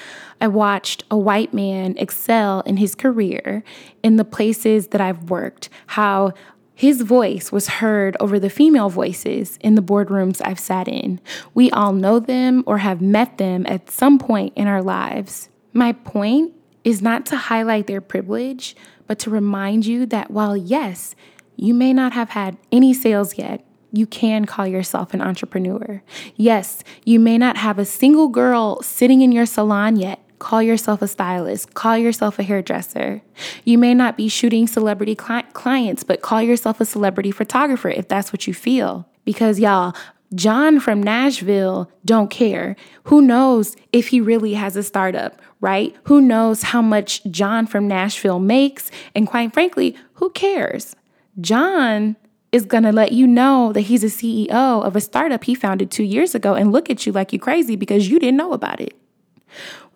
I 0.41 0.47
watched 0.47 1.03
a 1.09 1.17
white 1.17 1.53
man 1.53 1.95
excel 1.97 2.61
in 2.61 2.77
his 2.77 2.95
career 2.95 3.63
in 4.03 4.17
the 4.17 4.25
places 4.25 4.87
that 4.87 5.01
I've 5.01 5.29
worked, 5.29 5.69
how 5.87 6.33
his 6.77 7.01
voice 7.01 7.51
was 7.51 7.67
heard 7.67 8.15
over 8.19 8.39
the 8.39 8.51
female 8.51 8.89
voices 8.89 9.57
in 9.61 9.73
the 9.73 9.81
boardrooms 9.81 10.43
I've 10.45 10.59
sat 10.59 10.87
in. 10.87 11.19
We 11.55 11.71
all 11.71 11.91
know 11.91 12.19
them 12.19 12.63
or 12.67 12.77
have 12.77 13.01
met 13.01 13.39
them 13.39 13.65
at 13.65 13.89
some 13.89 14.19
point 14.19 14.53
in 14.55 14.67
our 14.67 14.83
lives. 14.83 15.49
My 15.73 15.93
point 15.93 16.53
is 16.83 17.01
not 17.01 17.25
to 17.25 17.35
highlight 17.35 17.87
their 17.87 17.99
privilege, 17.99 18.75
but 19.07 19.17
to 19.19 19.31
remind 19.31 19.87
you 19.87 20.05
that 20.05 20.29
while, 20.29 20.55
yes, 20.55 21.15
you 21.55 21.73
may 21.73 21.93
not 21.93 22.13
have 22.13 22.29
had 22.29 22.57
any 22.71 22.93
sales 22.93 23.39
yet, 23.39 23.65
you 23.91 24.05
can 24.05 24.45
call 24.45 24.67
yourself 24.67 25.15
an 25.15 25.21
entrepreneur. 25.21 26.03
Yes, 26.35 26.83
you 27.03 27.19
may 27.19 27.39
not 27.39 27.57
have 27.57 27.79
a 27.79 27.85
single 27.85 28.27
girl 28.27 28.83
sitting 28.83 29.23
in 29.23 29.31
your 29.31 29.47
salon 29.47 29.95
yet. 29.95 30.19
Call 30.39 30.61
yourself 30.61 31.01
a 31.01 31.07
stylist. 31.07 31.73
Call 31.73 31.97
yourself 31.97 32.37
a 32.37 32.43
hairdresser. 32.43 33.21
You 33.63 33.77
may 33.77 33.93
not 33.93 34.17
be 34.17 34.27
shooting 34.27 34.67
celebrity 34.67 35.15
cli- 35.15 35.43
clients, 35.53 36.03
but 36.03 36.21
call 36.21 36.41
yourself 36.41 36.79
a 36.79 36.85
celebrity 36.85 37.31
photographer 37.31 37.89
if 37.89 38.07
that's 38.07 38.31
what 38.31 38.45
you 38.45 38.53
feel. 38.53 39.07
Because 39.25 39.59
y'all, 39.59 39.95
John 40.35 40.79
from 40.79 41.01
Nashville 41.01 41.89
don't 42.05 42.29
care. 42.29 42.75
Who 43.05 43.21
knows 43.21 43.75
if 43.91 44.09
he 44.09 44.21
really 44.21 44.53
has 44.53 44.75
a 44.75 44.83
startup, 44.83 45.41
right? 45.61 45.95
Who 46.03 46.21
knows 46.21 46.63
how 46.63 46.81
much 46.81 47.23
John 47.25 47.65
from 47.65 47.87
Nashville 47.87 48.39
makes? 48.39 48.91
And 49.15 49.27
quite 49.27 49.53
frankly, 49.53 49.95
who 50.13 50.29
cares? 50.31 50.95
John 51.39 52.15
is 52.51 52.65
going 52.65 52.83
to 52.83 52.91
let 52.91 53.11
you 53.11 53.25
know 53.25 53.71
that 53.73 53.81
he's 53.81 54.03
a 54.03 54.07
CEO 54.07 54.49
of 54.83 54.95
a 54.95 55.01
startup 55.01 55.43
he 55.43 55.55
founded 55.55 55.91
two 55.91 56.03
years 56.03 56.35
ago 56.35 56.53
and 56.55 56.71
look 56.71 56.89
at 56.89 57.05
you 57.05 57.11
like 57.11 57.33
you're 57.33 57.39
crazy 57.39 57.75
because 57.75 58.09
you 58.09 58.19
didn't 58.19 58.37
know 58.37 58.53
about 58.53 58.79
it. 58.79 58.93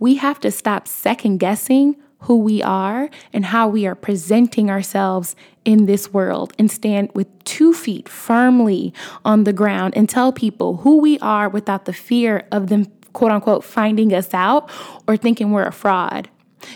We 0.01 0.15
have 0.15 0.39
to 0.39 0.49
stop 0.49 0.87
second 0.87 1.37
guessing 1.37 1.95
who 2.21 2.39
we 2.39 2.63
are 2.63 3.07
and 3.31 3.45
how 3.45 3.67
we 3.67 3.85
are 3.85 3.93
presenting 3.93 4.67
ourselves 4.67 5.35
in 5.63 5.85
this 5.85 6.11
world 6.11 6.53
and 6.57 6.71
stand 6.71 7.11
with 7.13 7.27
two 7.43 7.71
feet 7.71 8.09
firmly 8.09 8.95
on 9.23 9.43
the 9.43 9.53
ground 9.53 9.95
and 9.95 10.09
tell 10.09 10.33
people 10.33 10.77
who 10.77 10.99
we 10.99 11.19
are 11.19 11.47
without 11.47 11.85
the 11.85 11.93
fear 11.93 12.47
of 12.51 12.69
them, 12.69 12.87
quote 13.13 13.29
unquote, 13.29 13.63
finding 13.63 14.11
us 14.11 14.33
out 14.33 14.71
or 15.07 15.15
thinking 15.15 15.51
we're 15.51 15.67
a 15.67 15.71
fraud. 15.71 16.29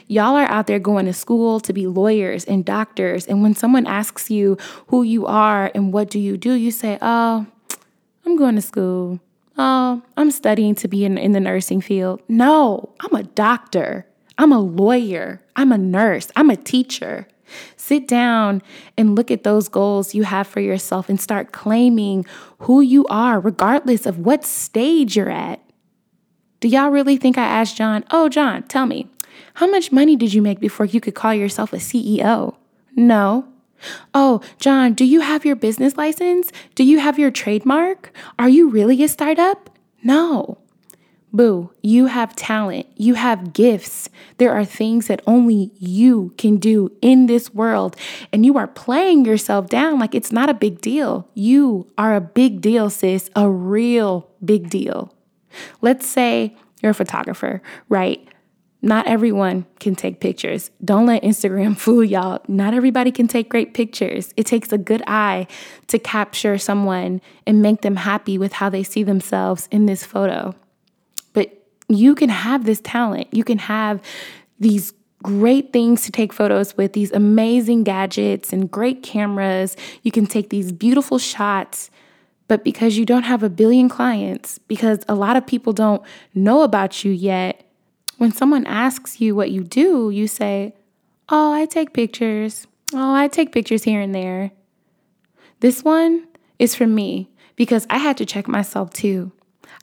Y'all 0.05 0.35
are 0.35 0.45
out 0.51 0.67
there 0.67 0.77
going 0.77 1.07
to 1.07 1.13
school 1.13 1.59
to 1.61 1.73
be 1.73 1.87
lawyers 1.87 2.45
and 2.45 2.63
doctors. 2.63 3.25
And 3.25 3.41
when 3.41 3.55
someone 3.55 3.87
asks 3.87 4.29
you 4.29 4.55
who 4.89 5.01
you 5.01 5.25
are 5.25 5.71
and 5.73 5.91
what 5.91 6.11
do 6.11 6.19
you 6.19 6.37
do, 6.37 6.53
you 6.53 6.69
say, 6.69 6.99
Oh, 7.01 7.47
I'm 8.23 8.37
going 8.37 8.53
to 8.53 8.61
school. 8.61 9.19
Oh, 9.57 10.01
I'm 10.17 10.31
studying 10.31 10.75
to 10.75 10.87
be 10.87 11.05
in, 11.05 11.17
in 11.17 11.31
the 11.31 11.39
nursing 11.39 11.81
field. 11.81 12.21
No, 12.27 12.93
I'm 12.99 13.13
a 13.15 13.23
doctor. 13.23 14.05
I'm 14.37 14.51
a 14.51 14.59
lawyer. 14.59 15.41
I'm 15.55 15.71
a 15.71 15.77
nurse. 15.77 16.29
I'm 16.35 16.49
a 16.49 16.57
teacher. 16.57 17.27
Sit 17.77 18.07
down 18.07 18.61
and 18.97 19.15
look 19.15 19.31
at 19.31 19.43
those 19.43 19.69
goals 19.69 20.13
you 20.13 20.23
have 20.23 20.47
for 20.47 20.59
yourself 20.59 21.09
and 21.09 21.19
start 21.21 21.51
claiming 21.51 22.25
who 22.59 22.81
you 22.81 23.05
are, 23.05 23.39
regardless 23.39 24.05
of 24.05 24.19
what 24.19 24.43
stage 24.43 25.15
you're 25.15 25.29
at. 25.29 25.61
Do 26.59 26.67
y'all 26.67 26.89
really 26.89 27.17
think 27.17 27.37
I 27.37 27.45
asked 27.45 27.77
John, 27.77 28.03
Oh, 28.11 28.27
John, 28.27 28.63
tell 28.63 28.85
me, 28.85 29.07
how 29.55 29.67
much 29.67 29.91
money 29.91 30.15
did 30.15 30.33
you 30.33 30.41
make 30.41 30.59
before 30.59 30.85
you 30.85 30.99
could 30.99 31.15
call 31.15 31.33
yourself 31.33 31.71
a 31.71 31.77
CEO? 31.77 32.55
No. 32.95 33.47
Oh, 34.13 34.41
John, 34.59 34.93
do 34.93 35.05
you 35.05 35.21
have 35.21 35.45
your 35.45 35.55
business 35.55 35.97
license? 35.97 36.51
Do 36.75 36.83
you 36.83 36.99
have 36.99 37.19
your 37.19 37.31
trademark? 37.31 38.11
Are 38.39 38.49
you 38.49 38.69
really 38.69 39.03
a 39.03 39.07
startup? 39.07 39.69
No. 40.03 40.59
Boo, 41.33 41.69
you 41.81 42.05
have 42.05 42.33
talent. 42.33 42.87
You 42.95 43.15
have 43.15 43.51
gifts. 43.51 44.09
There 44.37 44.53
are 44.53 44.63
things 44.63 45.07
that 45.07 45.21
only 45.27 45.73
you 45.77 46.33
can 46.37 46.55
do 46.57 46.93
in 47.01 47.25
this 47.25 47.53
world. 47.53 47.97
And 48.31 48.45
you 48.45 48.57
are 48.57 48.67
playing 48.67 49.25
yourself 49.25 49.67
down 49.67 49.99
like 49.99 50.15
it's 50.15 50.31
not 50.31 50.49
a 50.49 50.53
big 50.53 50.79
deal. 50.79 51.27
You 51.33 51.91
are 51.97 52.15
a 52.15 52.21
big 52.21 52.61
deal, 52.61 52.89
sis, 52.89 53.29
a 53.35 53.49
real 53.49 54.29
big 54.45 54.69
deal. 54.69 55.13
Let's 55.81 56.07
say 56.07 56.55
you're 56.81 56.91
a 56.91 56.95
photographer, 56.95 57.61
right? 57.89 58.25
Not 58.85 59.07
everyone 59.07 59.65
can 59.79 59.95
take 59.95 60.19
pictures. 60.19 60.69
Don't 60.83 61.07
let 61.07 61.23
Instagram 61.23 61.75
fool 61.77 62.03
y'all. 62.03 62.39
Not 62.47 62.75
everybody 62.75 63.11
can 63.11 63.27
take 63.27 63.49
great 63.49 63.73
pictures. 63.73 64.31
It 64.37 64.45
takes 64.45 64.71
a 64.71 64.77
good 64.77 65.01
eye 65.07 65.47
to 65.87 65.97
capture 65.97 66.59
someone 66.59 67.19
and 67.47 67.63
make 67.63 67.81
them 67.81 67.95
happy 67.95 68.37
with 68.37 68.53
how 68.53 68.69
they 68.69 68.83
see 68.83 69.01
themselves 69.01 69.67
in 69.71 69.87
this 69.87 70.05
photo. 70.05 70.53
But 71.33 71.65
you 71.89 72.13
can 72.13 72.29
have 72.29 72.65
this 72.65 72.79
talent. 72.79 73.33
You 73.33 73.43
can 73.43 73.57
have 73.57 74.03
these 74.59 74.93
great 75.23 75.73
things 75.73 76.03
to 76.03 76.11
take 76.11 76.31
photos 76.31 76.77
with, 76.77 76.93
these 76.93 77.11
amazing 77.11 77.85
gadgets 77.85 78.53
and 78.53 78.69
great 78.69 79.01
cameras. 79.01 79.75
You 80.03 80.11
can 80.11 80.27
take 80.27 80.51
these 80.51 80.71
beautiful 80.71 81.17
shots. 81.17 81.89
But 82.47 82.63
because 82.63 82.99
you 82.99 83.05
don't 83.05 83.23
have 83.23 83.41
a 83.41 83.49
billion 83.49 83.89
clients, 83.89 84.59
because 84.59 84.99
a 85.09 85.15
lot 85.15 85.37
of 85.37 85.47
people 85.47 85.73
don't 85.73 86.03
know 86.35 86.61
about 86.61 87.03
you 87.03 87.11
yet, 87.11 87.64
when 88.17 88.31
someone 88.31 88.65
asks 88.65 89.19
you 89.19 89.35
what 89.35 89.51
you 89.51 89.63
do, 89.63 90.09
you 90.09 90.27
say, 90.27 90.73
Oh, 91.29 91.53
I 91.53 91.65
take 91.65 91.93
pictures. 91.93 92.67
Oh, 92.93 93.15
I 93.15 93.27
take 93.27 93.51
pictures 93.51 93.83
here 93.83 93.99
and 93.99 94.13
there. 94.13 94.51
This 95.59 95.83
one 95.83 96.27
is 96.59 96.75
for 96.75 96.85
me 96.85 97.29
because 97.55 97.87
I 97.89 97.97
had 97.97 98.17
to 98.17 98.25
check 98.25 98.47
myself 98.47 98.91
too. 98.91 99.31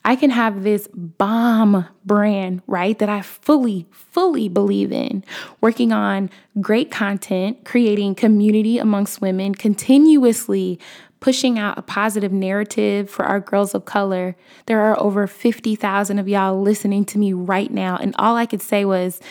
I 0.05 0.15
can 0.15 0.31
have 0.31 0.63
this 0.63 0.87
bomb 0.93 1.85
brand, 2.05 2.61
right? 2.67 2.97
That 2.99 3.09
I 3.09 3.21
fully, 3.21 3.87
fully 3.91 4.49
believe 4.49 4.91
in, 4.91 5.23
working 5.61 5.93
on 5.93 6.29
great 6.59 6.91
content, 6.91 7.63
creating 7.63 8.15
community 8.15 8.77
amongst 8.77 9.21
women, 9.21 9.55
continuously 9.55 10.79
pushing 11.23 11.57
out 11.57 11.77
a 11.77 11.81
positive 11.81 12.33
narrative 12.33 13.09
for 13.09 13.23
our 13.23 13.39
girls 13.39 13.73
of 13.73 13.85
color. 13.85 14.35
There 14.65 14.81
are 14.81 14.99
over 14.99 15.25
50,000 15.25 16.19
of 16.19 16.27
y'all 16.27 16.61
listening 16.61 17.05
to 17.05 17.17
me 17.17 17.31
right 17.31 17.71
now. 17.71 17.95
And 17.95 18.13
all 18.19 18.35
I 18.35 18.45
could 18.45 18.61
say 18.61 18.83
was, 18.83 19.21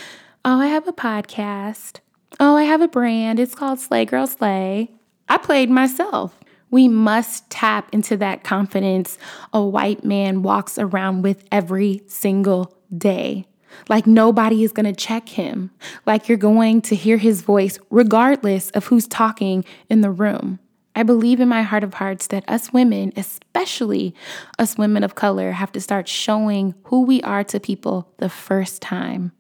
Oh, 0.43 0.59
I 0.59 0.69
have 0.69 0.89
a 0.89 0.93
podcast. 0.95 2.01
Oh, 2.41 2.57
I 2.57 2.63
have 2.63 2.81
a 2.81 2.89
brand. 2.89 3.39
It's 3.39 3.55
called 3.55 3.79
Slay 3.79 4.07
Girl 4.07 4.27
Slay. 4.27 4.91
I 5.29 5.37
played 5.37 5.69
myself. 5.69 6.39
We 6.71 6.89
must 6.89 7.51
tap 7.51 7.91
into 7.93 8.17
that 8.17 8.43
confidence 8.43 9.19
a 9.53 9.63
white 9.63 10.03
man 10.03 10.43
walks 10.43 10.79
around 10.79 11.21
with 11.21 11.45
every 11.53 12.05
single 12.07 12.75
day. 12.97 13.45
Like 13.91 14.07
nobody 14.07 14.65
is 14.65 14.73
going 14.73 14.87
to 14.87 14.99
check 14.99 15.29
him. 15.29 15.71
Like 16.07 16.27
you're 16.27 16.39
going 16.39 16.81
to 16.83 16.95
hear 16.95 17.19
his 17.19 17.43
voice 17.43 17.79
regardless 17.91 18.71
of 18.71 18.87
who's 18.87 19.07
talking 19.07 19.67
in 19.91 20.01
the 20.01 20.11
room. 20.11 20.59
I 20.95 21.03
believe 21.03 21.41
in 21.41 21.49
my 21.49 21.63
heart 21.63 21.85
of 21.85 21.95
hearts 21.95 22.27
that 22.29 22.45
us 22.49 22.73
women, 22.73 23.13
especially 23.17 24.15
us 24.59 24.77
women 24.77 25.03
of 25.03 25.15
color, 25.15 25.53
have 25.53 25.73
to 25.73 25.81
start 25.81 26.07
showing 26.07 26.75
who 26.85 27.03
we 27.03 27.23
are 27.23 27.45
to 27.45 27.59
people 27.59 28.13
the 28.19 28.29
first 28.29 28.83
time. 28.83 29.33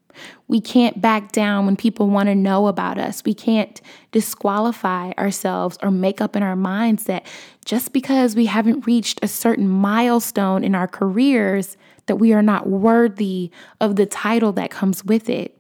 We 0.49 0.61
can't 0.61 1.01
back 1.01 1.33
down 1.33 1.67
when 1.67 1.77
people 1.77 2.09
want 2.09 2.29
to 2.29 2.35
know 2.35 2.67
about 2.67 2.99
us. 2.99 3.25
We 3.25 3.35
can't 3.35 3.81
disqualify 4.11 5.13
ourselves 5.13 5.79
or 5.83 5.91
make 5.91 6.21
up 6.21 6.37
in 6.37 6.43
our 6.43 6.57
minds 6.57 7.05
that 7.05 7.27
just 7.65 7.93
because 7.93 8.37
we 8.37 8.47
haven't 8.47 8.87
reached 8.87 9.21
a 9.23 9.29
certain 9.29 9.69
milestone 9.69 10.65
in 10.65 10.75
our 10.75 10.89
careers 10.89 11.77
that 12.07 12.17
we 12.17 12.33
are 12.33 12.43
not 12.43 12.69
worthy 12.69 13.51
of 13.81 13.97
the 13.97 14.07
title 14.07 14.53
that 14.53 14.71
comes 14.71 15.05
with 15.05 15.29
it. 15.29 15.57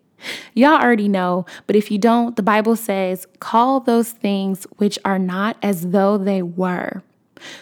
Y'all 0.55 0.81
already 0.81 1.09
know, 1.09 1.47
but 1.67 1.76
if 1.76 1.91
you 1.91 1.99
don't, 1.99 2.37
the 2.37 2.43
Bible 2.43 2.76
says, 2.76 3.26
call 3.41 3.81
those 3.81 4.11
things 4.11 4.67
which 4.76 4.99
are 5.05 5.19
not 5.19 5.57
as 5.62 5.91
though 5.91 6.19
they 6.19 6.43
were. 6.43 7.02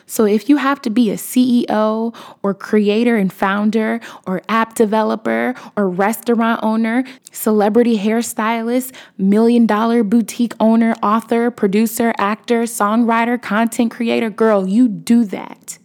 So 0.07 0.25
if 0.25 0.49
you 0.49 0.57
have 0.59 0.81
to 0.83 0.91
be 0.91 1.11
a 1.11 1.15
CEO 1.15 2.15
or 2.43 2.55
creator 2.55 3.17
and 3.17 3.33
founder 3.33 4.01
or 4.27 4.43
app 4.49 4.75
developer 4.75 5.55
or 5.77 5.89
restaurant 5.89 6.61
owner, 6.63 7.05
celebrity 7.33 7.99
hairstylist, 7.99 8.95
million 9.19 9.67
dollar 9.67 10.03
boutique 10.05 10.55
owner, 10.61 10.95
author, 11.03 11.51
producer, 11.51 12.13
actor, 12.19 12.63
songwriter, 12.63 13.41
content 13.41 13.91
creator, 13.91 14.31
girl, 14.31 14.67
you 14.67 14.89
do 14.89 15.25
that. 15.25 15.79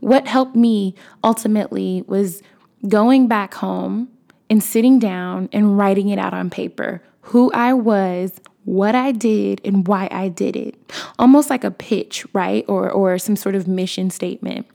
What 0.00 0.26
helped 0.26 0.56
me 0.56 0.94
ultimately 1.22 2.02
was 2.06 2.42
going 2.88 3.28
back 3.28 3.54
home 3.54 4.08
and 4.50 4.62
sitting 4.62 4.98
down 4.98 5.48
and 5.52 5.78
writing 5.78 6.08
it 6.08 6.18
out 6.18 6.34
on 6.34 6.50
paper 6.50 7.02
who 7.28 7.50
I 7.52 7.72
was, 7.72 8.32
what 8.64 8.94
I 8.94 9.12
did 9.12 9.60
and 9.64 9.86
why 9.86 10.08
I 10.10 10.28
did 10.28 10.56
it. 10.56 10.74
Almost 11.18 11.50
like 11.50 11.64
a 11.64 11.70
pitch, 11.70 12.26
right? 12.32 12.64
Or 12.68 12.90
or 12.90 13.18
some 13.18 13.36
sort 13.36 13.54
of 13.54 13.68
mission 13.68 14.10
statement. 14.10 14.66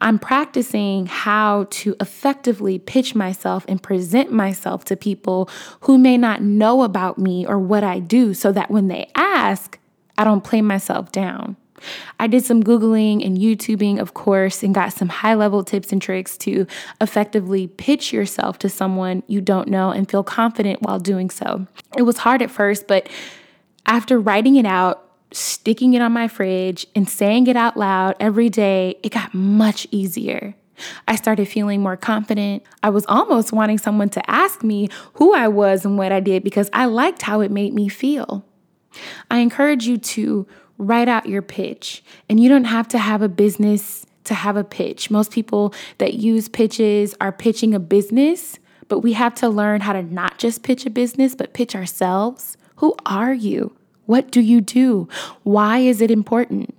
I'm 0.00 0.18
practicing 0.18 1.06
how 1.06 1.66
to 1.70 1.96
effectively 2.00 2.78
pitch 2.78 3.14
myself 3.14 3.64
and 3.68 3.82
present 3.82 4.32
myself 4.32 4.84
to 4.86 4.96
people 4.96 5.48
who 5.80 5.98
may 5.98 6.16
not 6.16 6.42
know 6.42 6.82
about 6.82 7.18
me 7.18 7.46
or 7.46 7.58
what 7.58 7.84
I 7.84 8.00
do 8.00 8.34
so 8.34 8.52
that 8.52 8.70
when 8.70 8.88
they 8.88 9.10
ask, 9.14 9.78
I 10.18 10.24
don't 10.24 10.44
play 10.44 10.62
myself 10.62 11.12
down. 11.12 11.56
I 12.18 12.26
did 12.26 12.44
some 12.44 12.62
Googling 12.62 13.24
and 13.24 13.38
YouTubing, 13.38 14.00
of 14.00 14.14
course, 14.14 14.62
and 14.62 14.74
got 14.74 14.92
some 14.92 15.08
high 15.08 15.34
level 15.34 15.62
tips 15.64 15.92
and 15.92 16.00
tricks 16.00 16.36
to 16.38 16.66
effectively 17.00 17.66
pitch 17.68 18.12
yourself 18.12 18.58
to 18.60 18.68
someone 18.68 19.22
you 19.26 19.40
don't 19.40 19.68
know 19.68 19.90
and 19.90 20.10
feel 20.10 20.24
confident 20.24 20.82
while 20.82 20.98
doing 20.98 21.30
so. 21.30 21.66
It 21.96 22.02
was 22.02 22.18
hard 22.18 22.42
at 22.42 22.50
first, 22.50 22.86
but 22.86 23.08
after 23.86 24.18
writing 24.18 24.56
it 24.56 24.66
out, 24.66 25.02
sticking 25.32 25.94
it 25.94 26.02
on 26.02 26.12
my 26.12 26.28
fridge, 26.28 26.86
and 26.94 27.08
saying 27.08 27.46
it 27.46 27.56
out 27.56 27.76
loud 27.76 28.16
every 28.20 28.48
day, 28.48 28.96
it 29.02 29.12
got 29.12 29.34
much 29.34 29.86
easier. 29.90 30.54
I 31.08 31.16
started 31.16 31.48
feeling 31.48 31.82
more 31.82 31.96
confident. 31.96 32.62
I 32.82 32.90
was 32.90 33.06
almost 33.06 33.52
wanting 33.52 33.78
someone 33.78 34.10
to 34.10 34.30
ask 34.30 34.62
me 34.62 34.88
who 35.14 35.34
I 35.34 35.48
was 35.48 35.84
and 35.84 35.96
what 35.96 36.12
I 36.12 36.20
did 36.20 36.44
because 36.44 36.68
I 36.72 36.86
liked 36.86 37.22
how 37.22 37.40
it 37.40 37.50
made 37.50 37.72
me 37.72 37.88
feel. 37.88 38.44
I 39.30 39.38
encourage 39.38 39.86
you 39.86 39.98
to 39.98 40.46
write 40.78 41.08
out 41.08 41.28
your 41.28 41.42
pitch. 41.42 42.02
And 42.28 42.40
you 42.40 42.48
don't 42.48 42.64
have 42.64 42.88
to 42.88 42.98
have 42.98 43.22
a 43.22 43.28
business 43.28 44.06
to 44.24 44.34
have 44.34 44.56
a 44.56 44.64
pitch. 44.64 45.10
Most 45.10 45.30
people 45.30 45.72
that 45.98 46.14
use 46.14 46.48
pitches 46.48 47.14
are 47.20 47.32
pitching 47.32 47.74
a 47.74 47.80
business, 47.80 48.58
but 48.88 49.00
we 49.00 49.14
have 49.14 49.34
to 49.36 49.48
learn 49.48 49.80
how 49.80 49.92
to 49.92 50.02
not 50.02 50.38
just 50.38 50.62
pitch 50.62 50.86
a 50.86 50.90
business, 50.90 51.34
but 51.34 51.54
pitch 51.54 51.74
ourselves. 51.74 52.56
Who 52.76 52.94
are 53.06 53.32
you? 53.32 53.76
What 54.06 54.30
do 54.30 54.40
you 54.40 54.60
do? 54.60 55.08
Why 55.42 55.78
is 55.78 56.00
it 56.00 56.10
important? 56.10 56.74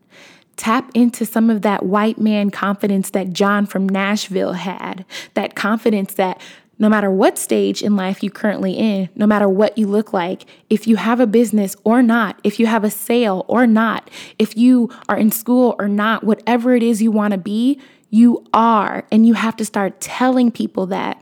Tap 0.56 0.90
into 0.94 1.26
some 1.26 1.50
of 1.50 1.62
that 1.62 1.86
white 1.86 2.18
man 2.18 2.50
confidence 2.50 3.12
that 3.12 3.34
John 3.34 3.66
from 3.66 3.88
Nashville 3.88 4.54
had, 4.54 5.06
that 5.34 5.56
confidence 5.56 6.16
that 6.16 6.42
no 6.80 6.90
matter 6.90 7.10
what 7.10 7.38
stage 7.38 7.82
in 7.82 7.96
life 7.96 8.24
you 8.24 8.30
currently 8.30 8.74
in, 8.74 9.10
no 9.16 9.26
matter 9.26 9.50
what 9.50 9.78
you 9.78 9.88
look 9.88 10.14
like, 10.14 10.46
if 10.70 10.88
you 10.88 10.96
have 10.96 11.20
a 11.20 11.28
business 11.28 11.76
or 11.84 12.04
not, 12.04 12.40
if 12.44 12.60
you 12.60 12.68
have 12.68 12.84
a 12.84 12.92
sale 12.92 13.46
or 13.48 13.66
not, 13.66 14.10
if 14.38 14.56
you 14.56 14.90
are 15.10 15.18
in 15.18 15.32
school 15.32 15.76
or 15.80 15.88
not, 15.88 16.24
whatever 16.24 16.76
it 16.76 16.84
is 16.84 17.02
you 17.02 17.12
want 17.12 17.32
to 17.32 17.38
be, 17.38 17.80
you 18.10 18.46
are. 18.54 19.06
And 19.12 19.26
you 19.26 19.34
have 19.34 19.56
to 19.58 19.66
start 19.66 20.00
telling 20.00 20.52
people 20.52 20.86
that. 20.88 21.22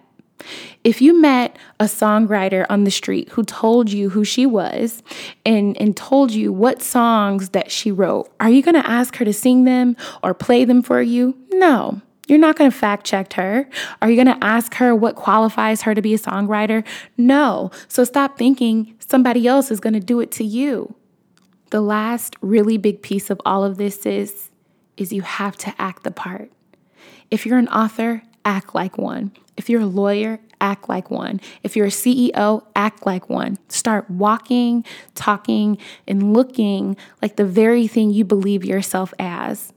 If 0.84 1.02
you 1.02 1.20
met 1.20 1.58
a 1.80 1.86
songwriter 1.86 2.68
on 2.70 2.84
the 2.84 2.91
street 2.91 3.30
who 3.30 3.44
told 3.44 3.91
you 3.91 4.10
who 4.10 4.24
she 4.24 4.46
was 4.46 5.02
and, 5.46 5.76
and 5.82 5.98
told 5.98 6.32
you 6.32 6.54
what 6.54 6.84
songs 6.84 7.50
that 7.50 7.72
she 7.72 7.91
wrote, 7.91 8.32
are 8.39 8.50
you 8.50 8.62
going 8.62 8.76
to 8.76 8.88
ask 8.88 9.15
her 9.15 9.26
to 9.26 9.34
sing 9.34 9.63
them 9.63 9.98
or 10.22 10.36
play 10.36 10.63
them 10.65 10.84
for 10.84 11.02
you? 11.02 11.36
No. 11.54 12.02
You're 12.27 12.39
not 12.39 12.55
going 12.55 12.71
to 12.71 12.75
fact 12.75 13.05
check 13.05 13.33
her. 13.33 13.69
Are 14.01 14.09
you 14.09 14.15
going 14.15 14.39
to 14.39 14.45
ask 14.45 14.75
her 14.75 14.95
what 14.95 15.15
qualifies 15.15 15.83
her 15.83 15.93
to 15.93 16.01
be 16.01 16.13
a 16.13 16.17
songwriter? 16.17 16.85
No. 17.17 17.71
So 17.88 18.03
stop 18.03 18.38
thinking 18.38 18.95
somebody 18.99 19.47
else 19.47 19.69
is 19.69 19.79
going 19.79 19.93
to 19.93 19.99
do 19.99 20.19
it 20.19 20.31
to 20.33 20.43
you. 20.43 20.95
The 21.69 21.81
last 21.81 22.35
really 22.41 22.77
big 22.77 23.01
piece 23.01 23.29
of 23.29 23.39
all 23.45 23.63
of 23.63 23.77
this 23.77 24.05
is 24.05 24.49
is 24.97 25.11
you 25.11 25.21
have 25.23 25.57
to 25.57 25.73
act 25.77 26.03
the 26.03 26.11
part. 26.11 26.51
If 27.29 27.45
you're 27.45 27.57
an 27.57 27.67
author, 27.67 28.23
act 28.45 28.73
like 28.73 28.97
one. 28.97 29.31
If 29.57 29.69
you're 29.69 29.81
a 29.81 29.85
lawyer, 29.85 30.39
act 30.61 30.88
like 30.88 31.11
one. 31.11 31.41
If 31.63 31.75
you're 31.75 31.88
a 31.88 31.89
CEO, 31.89 32.65
act 32.75 33.05
like 33.05 33.29
one. 33.29 33.57
Start 33.67 34.09
walking, 34.09 34.85
talking, 35.15 35.77
and 36.07 36.33
looking 36.33 36.95
like 37.21 37.35
the 37.35 37.45
very 37.45 37.88
thing 37.88 38.11
you 38.11 38.23
believe 38.23 38.63
yourself 38.63 39.13
as. 39.19 39.73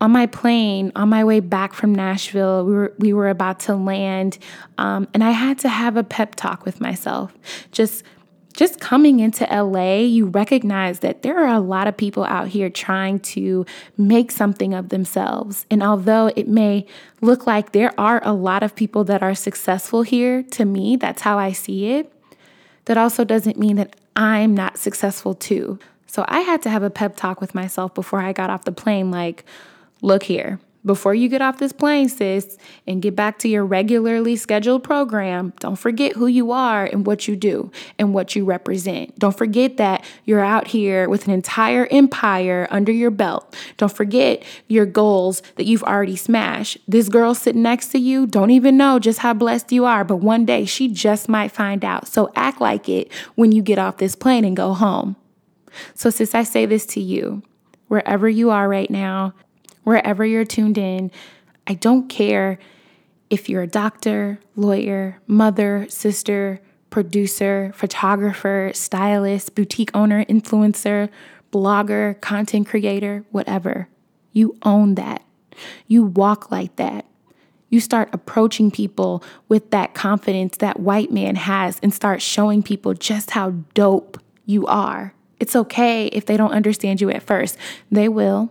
On 0.00 0.10
my 0.10 0.26
plane, 0.26 0.92
on 0.96 1.08
my 1.08 1.24
way 1.24 1.40
back 1.40 1.74
from 1.74 1.94
Nashville, 1.94 2.64
we 2.64 2.72
were 2.72 2.94
we 2.98 3.12
were 3.12 3.28
about 3.28 3.60
to 3.60 3.74
land, 3.74 4.38
um, 4.78 5.08
and 5.14 5.22
I 5.24 5.30
had 5.30 5.58
to 5.60 5.68
have 5.68 5.96
a 5.96 6.04
pep 6.04 6.34
talk 6.34 6.64
with 6.64 6.80
myself. 6.80 7.32
Just 7.72 8.04
just 8.54 8.78
coming 8.78 9.18
into 9.18 9.44
LA, 9.44 9.96
you 9.96 10.26
recognize 10.26 11.00
that 11.00 11.22
there 11.22 11.44
are 11.44 11.54
a 11.54 11.60
lot 11.60 11.88
of 11.88 11.96
people 11.96 12.24
out 12.24 12.48
here 12.48 12.70
trying 12.70 13.18
to 13.18 13.66
make 13.96 14.30
something 14.30 14.72
of 14.72 14.90
themselves. 14.90 15.66
And 15.70 15.82
although 15.82 16.30
it 16.36 16.46
may 16.46 16.86
look 17.20 17.48
like 17.48 17.72
there 17.72 17.92
are 17.98 18.22
a 18.24 18.32
lot 18.32 18.62
of 18.62 18.76
people 18.76 19.02
that 19.04 19.24
are 19.24 19.34
successful 19.34 20.02
here, 20.02 20.44
to 20.52 20.64
me, 20.64 20.94
that's 20.94 21.22
how 21.22 21.36
I 21.36 21.50
see 21.50 21.94
it. 21.94 22.12
That 22.84 22.96
also 22.96 23.24
doesn't 23.24 23.58
mean 23.58 23.76
that 23.76 23.96
I'm 24.14 24.54
not 24.54 24.78
successful 24.78 25.34
too. 25.34 25.80
So 26.14 26.24
I 26.28 26.42
had 26.42 26.62
to 26.62 26.70
have 26.70 26.84
a 26.84 26.90
pep 26.90 27.16
talk 27.16 27.40
with 27.40 27.56
myself 27.56 27.92
before 27.92 28.20
I 28.20 28.32
got 28.32 28.48
off 28.48 28.62
the 28.62 28.70
plane 28.70 29.10
like, 29.10 29.44
look 30.00 30.22
here, 30.22 30.60
before 30.86 31.12
you 31.12 31.28
get 31.28 31.42
off 31.42 31.58
this 31.58 31.72
plane, 31.72 32.08
sis, 32.08 32.56
and 32.86 33.02
get 33.02 33.16
back 33.16 33.40
to 33.40 33.48
your 33.48 33.64
regularly 33.66 34.36
scheduled 34.36 34.84
program, 34.84 35.52
don't 35.58 35.74
forget 35.74 36.12
who 36.12 36.28
you 36.28 36.52
are 36.52 36.84
and 36.84 37.04
what 37.04 37.26
you 37.26 37.34
do 37.34 37.72
and 37.98 38.14
what 38.14 38.36
you 38.36 38.44
represent. 38.44 39.18
Don't 39.18 39.36
forget 39.36 39.76
that 39.78 40.04
you're 40.24 40.38
out 40.38 40.68
here 40.68 41.08
with 41.08 41.26
an 41.26 41.32
entire 41.32 41.88
empire 41.90 42.68
under 42.70 42.92
your 42.92 43.10
belt. 43.10 43.52
Don't 43.76 43.90
forget 43.90 44.44
your 44.68 44.86
goals 44.86 45.42
that 45.56 45.64
you've 45.64 45.82
already 45.82 46.14
smashed. 46.14 46.78
This 46.86 47.08
girl 47.08 47.34
sitting 47.34 47.62
next 47.62 47.88
to 47.88 47.98
you 47.98 48.28
don't 48.28 48.50
even 48.50 48.76
know 48.76 49.00
just 49.00 49.18
how 49.18 49.34
blessed 49.34 49.72
you 49.72 49.84
are, 49.84 50.04
but 50.04 50.18
one 50.18 50.44
day 50.44 50.64
she 50.64 50.86
just 50.86 51.28
might 51.28 51.50
find 51.50 51.84
out. 51.84 52.06
So 52.06 52.30
act 52.36 52.60
like 52.60 52.88
it 52.88 53.10
when 53.34 53.50
you 53.50 53.62
get 53.62 53.80
off 53.80 53.96
this 53.96 54.14
plane 54.14 54.44
and 54.44 54.56
go 54.56 54.74
home. 54.74 55.16
So, 55.94 56.10
sis, 56.10 56.34
I 56.34 56.42
say 56.42 56.66
this 56.66 56.86
to 56.86 57.00
you 57.00 57.42
wherever 57.88 58.28
you 58.28 58.50
are 58.50 58.68
right 58.68 58.90
now, 58.90 59.34
wherever 59.84 60.24
you're 60.24 60.44
tuned 60.44 60.78
in, 60.78 61.10
I 61.66 61.74
don't 61.74 62.08
care 62.08 62.58
if 63.30 63.48
you're 63.48 63.62
a 63.62 63.66
doctor, 63.66 64.38
lawyer, 64.56 65.20
mother, 65.26 65.86
sister, 65.88 66.60
producer, 66.90 67.72
photographer, 67.74 68.70
stylist, 68.74 69.54
boutique 69.54 69.90
owner, 69.94 70.24
influencer, 70.26 71.08
blogger, 71.52 72.20
content 72.20 72.68
creator, 72.68 73.24
whatever. 73.30 73.88
You 74.32 74.56
own 74.62 74.94
that. 74.96 75.22
You 75.86 76.04
walk 76.04 76.50
like 76.50 76.76
that. 76.76 77.06
You 77.68 77.80
start 77.80 78.08
approaching 78.12 78.70
people 78.70 79.24
with 79.48 79.70
that 79.70 79.94
confidence 79.94 80.58
that 80.58 80.78
white 80.78 81.10
man 81.10 81.36
has 81.36 81.80
and 81.82 81.92
start 81.92 82.22
showing 82.22 82.62
people 82.62 82.94
just 82.94 83.32
how 83.32 83.50
dope 83.74 84.20
you 84.46 84.66
are. 84.66 85.14
It's 85.44 85.54
okay 85.54 86.06
if 86.06 86.24
they 86.24 86.38
don't 86.38 86.52
understand 86.52 87.02
you 87.02 87.10
at 87.10 87.22
first, 87.22 87.58
they 87.90 88.08
will. 88.08 88.50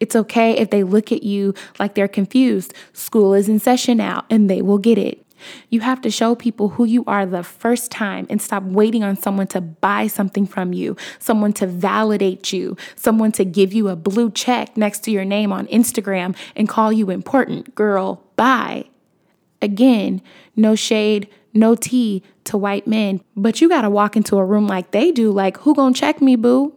It's 0.00 0.16
okay 0.16 0.56
if 0.56 0.70
they 0.70 0.82
look 0.82 1.12
at 1.12 1.22
you 1.22 1.54
like 1.78 1.94
they're 1.94 2.08
confused. 2.08 2.74
School 2.92 3.34
is 3.34 3.48
in 3.48 3.60
session 3.60 3.98
now 3.98 4.24
and 4.28 4.50
they 4.50 4.60
will 4.60 4.78
get 4.78 4.98
it. 4.98 5.24
You 5.68 5.78
have 5.82 6.00
to 6.00 6.10
show 6.10 6.34
people 6.34 6.70
who 6.70 6.86
you 6.86 7.04
are 7.06 7.24
the 7.24 7.44
first 7.44 7.92
time 7.92 8.26
and 8.28 8.42
stop 8.42 8.64
waiting 8.64 9.04
on 9.04 9.16
someone 9.16 9.46
to 9.48 9.60
buy 9.60 10.08
something 10.08 10.44
from 10.44 10.72
you, 10.72 10.96
someone 11.20 11.52
to 11.52 11.68
validate 11.68 12.52
you, 12.52 12.76
someone 12.96 13.30
to 13.30 13.44
give 13.44 13.72
you 13.72 13.88
a 13.88 13.94
blue 13.94 14.32
check 14.32 14.76
next 14.76 15.04
to 15.04 15.12
your 15.12 15.24
name 15.24 15.52
on 15.52 15.68
Instagram 15.68 16.34
and 16.56 16.68
call 16.68 16.92
you 16.92 17.10
important. 17.10 17.76
Girl, 17.76 18.24
bye. 18.34 18.86
Again, 19.62 20.20
no 20.56 20.74
shade, 20.74 21.28
no 21.54 21.74
tea 21.74 22.22
to 22.44 22.58
white 22.58 22.86
men, 22.86 23.22
but 23.36 23.60
you 23.60 23.68
got 23.68 23.82
to 23.82 23.90
walk 23.90 24.16
into 24.16 24.36
a 24.36 24.44
room 24.44 24.66
like 24.66 24.90
they 24.90 25.12
do 25.12 25.30
like 25.30 25.58
who 25.58 25.74
to 25.74 25.92
check 25.98 26.20
me, 26.20 26.36
boo? 26.36 26.74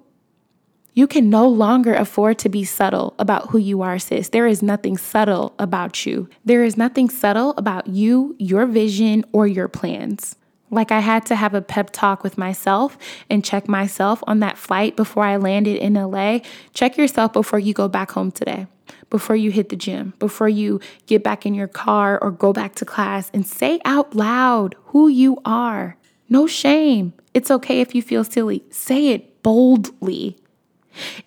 You 0.94 1.06
can 1.06 1.30
no 1.30 1.48
longer 1.48 1.94
afford 1.94 2.40
to 2.40 2.50
be 2.50 2.63
subtle 2.63 3.13
about 3.20 3.52
who 3.52 3.60
you 3.60 3.84
are, 3.84 4.00
sis. 4.00 4.30
There 4.30 4.48
is 4.48 4.63
nothing 4.63 4.98
subtle 4.98 5.54
about 5.60 6.08
you. 6.08 6.28
There 6.44 6.63
is 6.63 6.76
nothing 6.76 7.10
subtle 7.10 7.54
about 7.56 7.86
you, 7.86 8.36
your 8.40 8.66
vision, 8.66 9.24
or 9.32 9.46
your 9.46 9.68
plans. 9.68 10.36
Like 10.72 10.92
I 10.92 11.00
had 11.00 11.26
to 11.28 11.36
have 11.36 11.54
a 11.54 11.62
pep 11.62 11.92
talk 11.92 12.24
with 12.24 12.38
myself 12.38 12.98
and 13.30 13.46
check 13.46 13.68
myself 13.68 14.24
on 14.26 14.40
that 14.40 14.58
flight 14.58 14.96
before 14.96 15.24
I 15.24 15.38
landed 15.38 15.78
in 15.78 15.94
LA. 15.94 16.40
Check 16.74 16.98
yourself 16.98 17.32
before 17.32 17.60
you 17.60 17.74
go 17.74 17.88
back 17.88 18.12
home 18.12 18.32
today, 18.32 18.66
before 19.10 19.36
you 19.36 19.52
hit 19.52 19.69
the 19.69 19.76
gym, 19.76 20.13
before 20.19 20.50
you 20.50 20.80
get 21.06 21.23
back 21.23 21.45
in 21.45 21.54
your 21.54 21.67
car 21.67 22.17
or 22.21 22.32
go 22.32 22.54
back 22.54 22.76
to 22.76 22.86
class 22.86 23.30
and 23.34 23.45
say 23.45 23.80
out 23.86 24.15
loud 24.15 24.76
who 24.88 25.08
you 25.08 25.39
are. 25.45 25.97
No 26.30 26.47
shame. 26.47 27.13
It's 27.34 27.52
okay 27.52 27.82
if 27.82 27.95
you 27.95 28.02
feel 28.02 28.23
silly. 28.23 28.63
Say 28.69 29.10
it 29.10 29.41
boldly. 29.43 30.38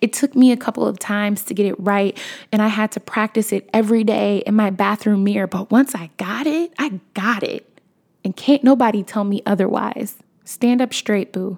It 0.01 0.13
took 0.13 0.35
me 0.35 0.51
a 0.51 0.57
couple 0.57 0.85
of 0.85 0.99
times 0.99 1.43
to 1.45 1.53
get 1.53 1.65
it 1.65 1.79
right, 1.79 2.17
and 2.51 2.61
I 2.61 2.67
had 2.67 2.91
to 2.93 2.99
practice 2.99 3.51
it 3.53 3.69
every 3.73 4.03
day 4.03 4.43
in 4.45 4.55
my 4.55 4.69
bathroom 4.69 5.23
mirror. 5.23 5.47
But 5.47 5.71
once 5.71 5.95
I 5.95 6.09
got 6.17 6.45
it, 6.45 6.73
I 6.77 6.99
got 7.13 7.43
it. 7.43 7.79
And 8.23 8.35
can't 8.35 8.63
nobody 8.63 9.01
tell 9.01 9.23
me 9.23 9.41
otherwise. 9.45 10.17
Stand 10.43 10.81
up 10.81 10.93
straight, 10.93 11.31
boo. 11.31 11.57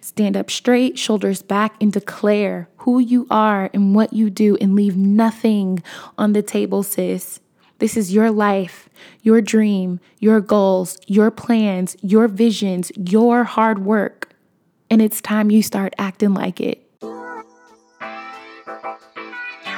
Stand 0.00 0.36
up 0.36 0.50
straight, 0.50 0.98
shoulders 0.98 1.42
back, 1.42 1.74
and 1.80 1.92
declare 1.92 2.68
who 2.78 2.98
you 2.98 3.26
are 3.30 3.70
and 3.72 3.94
what 3.94 4.12
you 4.12 4.30
do, 4.30 4.56
and 4.60 4.74
leave 4.74 4.96
nothing 4.96 5.82
on 6.18 6.32
the 6.32 6.42
table, 6.42 6.82
sis. 6.82 7.40
This 7.78 7.96
is 7.96 8.14
your 8.14 8.30
life, 8.30 8.88
your 9.22 9.40
dream, 9.40 9.98
your 10.20 10.40
goals, 10.40 10.98
your 11.06 11.30
plans, 11.30 11.96
your 12.00 12.28
visions, 12.28 12.92
your 12.96 13.44
hard 13.44 13.84
work. 13.84 14.30
And 14.88 15.02
it's 15.02 15.20
time 15.20 15.50
you 15.50 15.62
start 15.62 15.94
acting 15.98 16.34
like 16.34 16.60
it. 16.60 16.81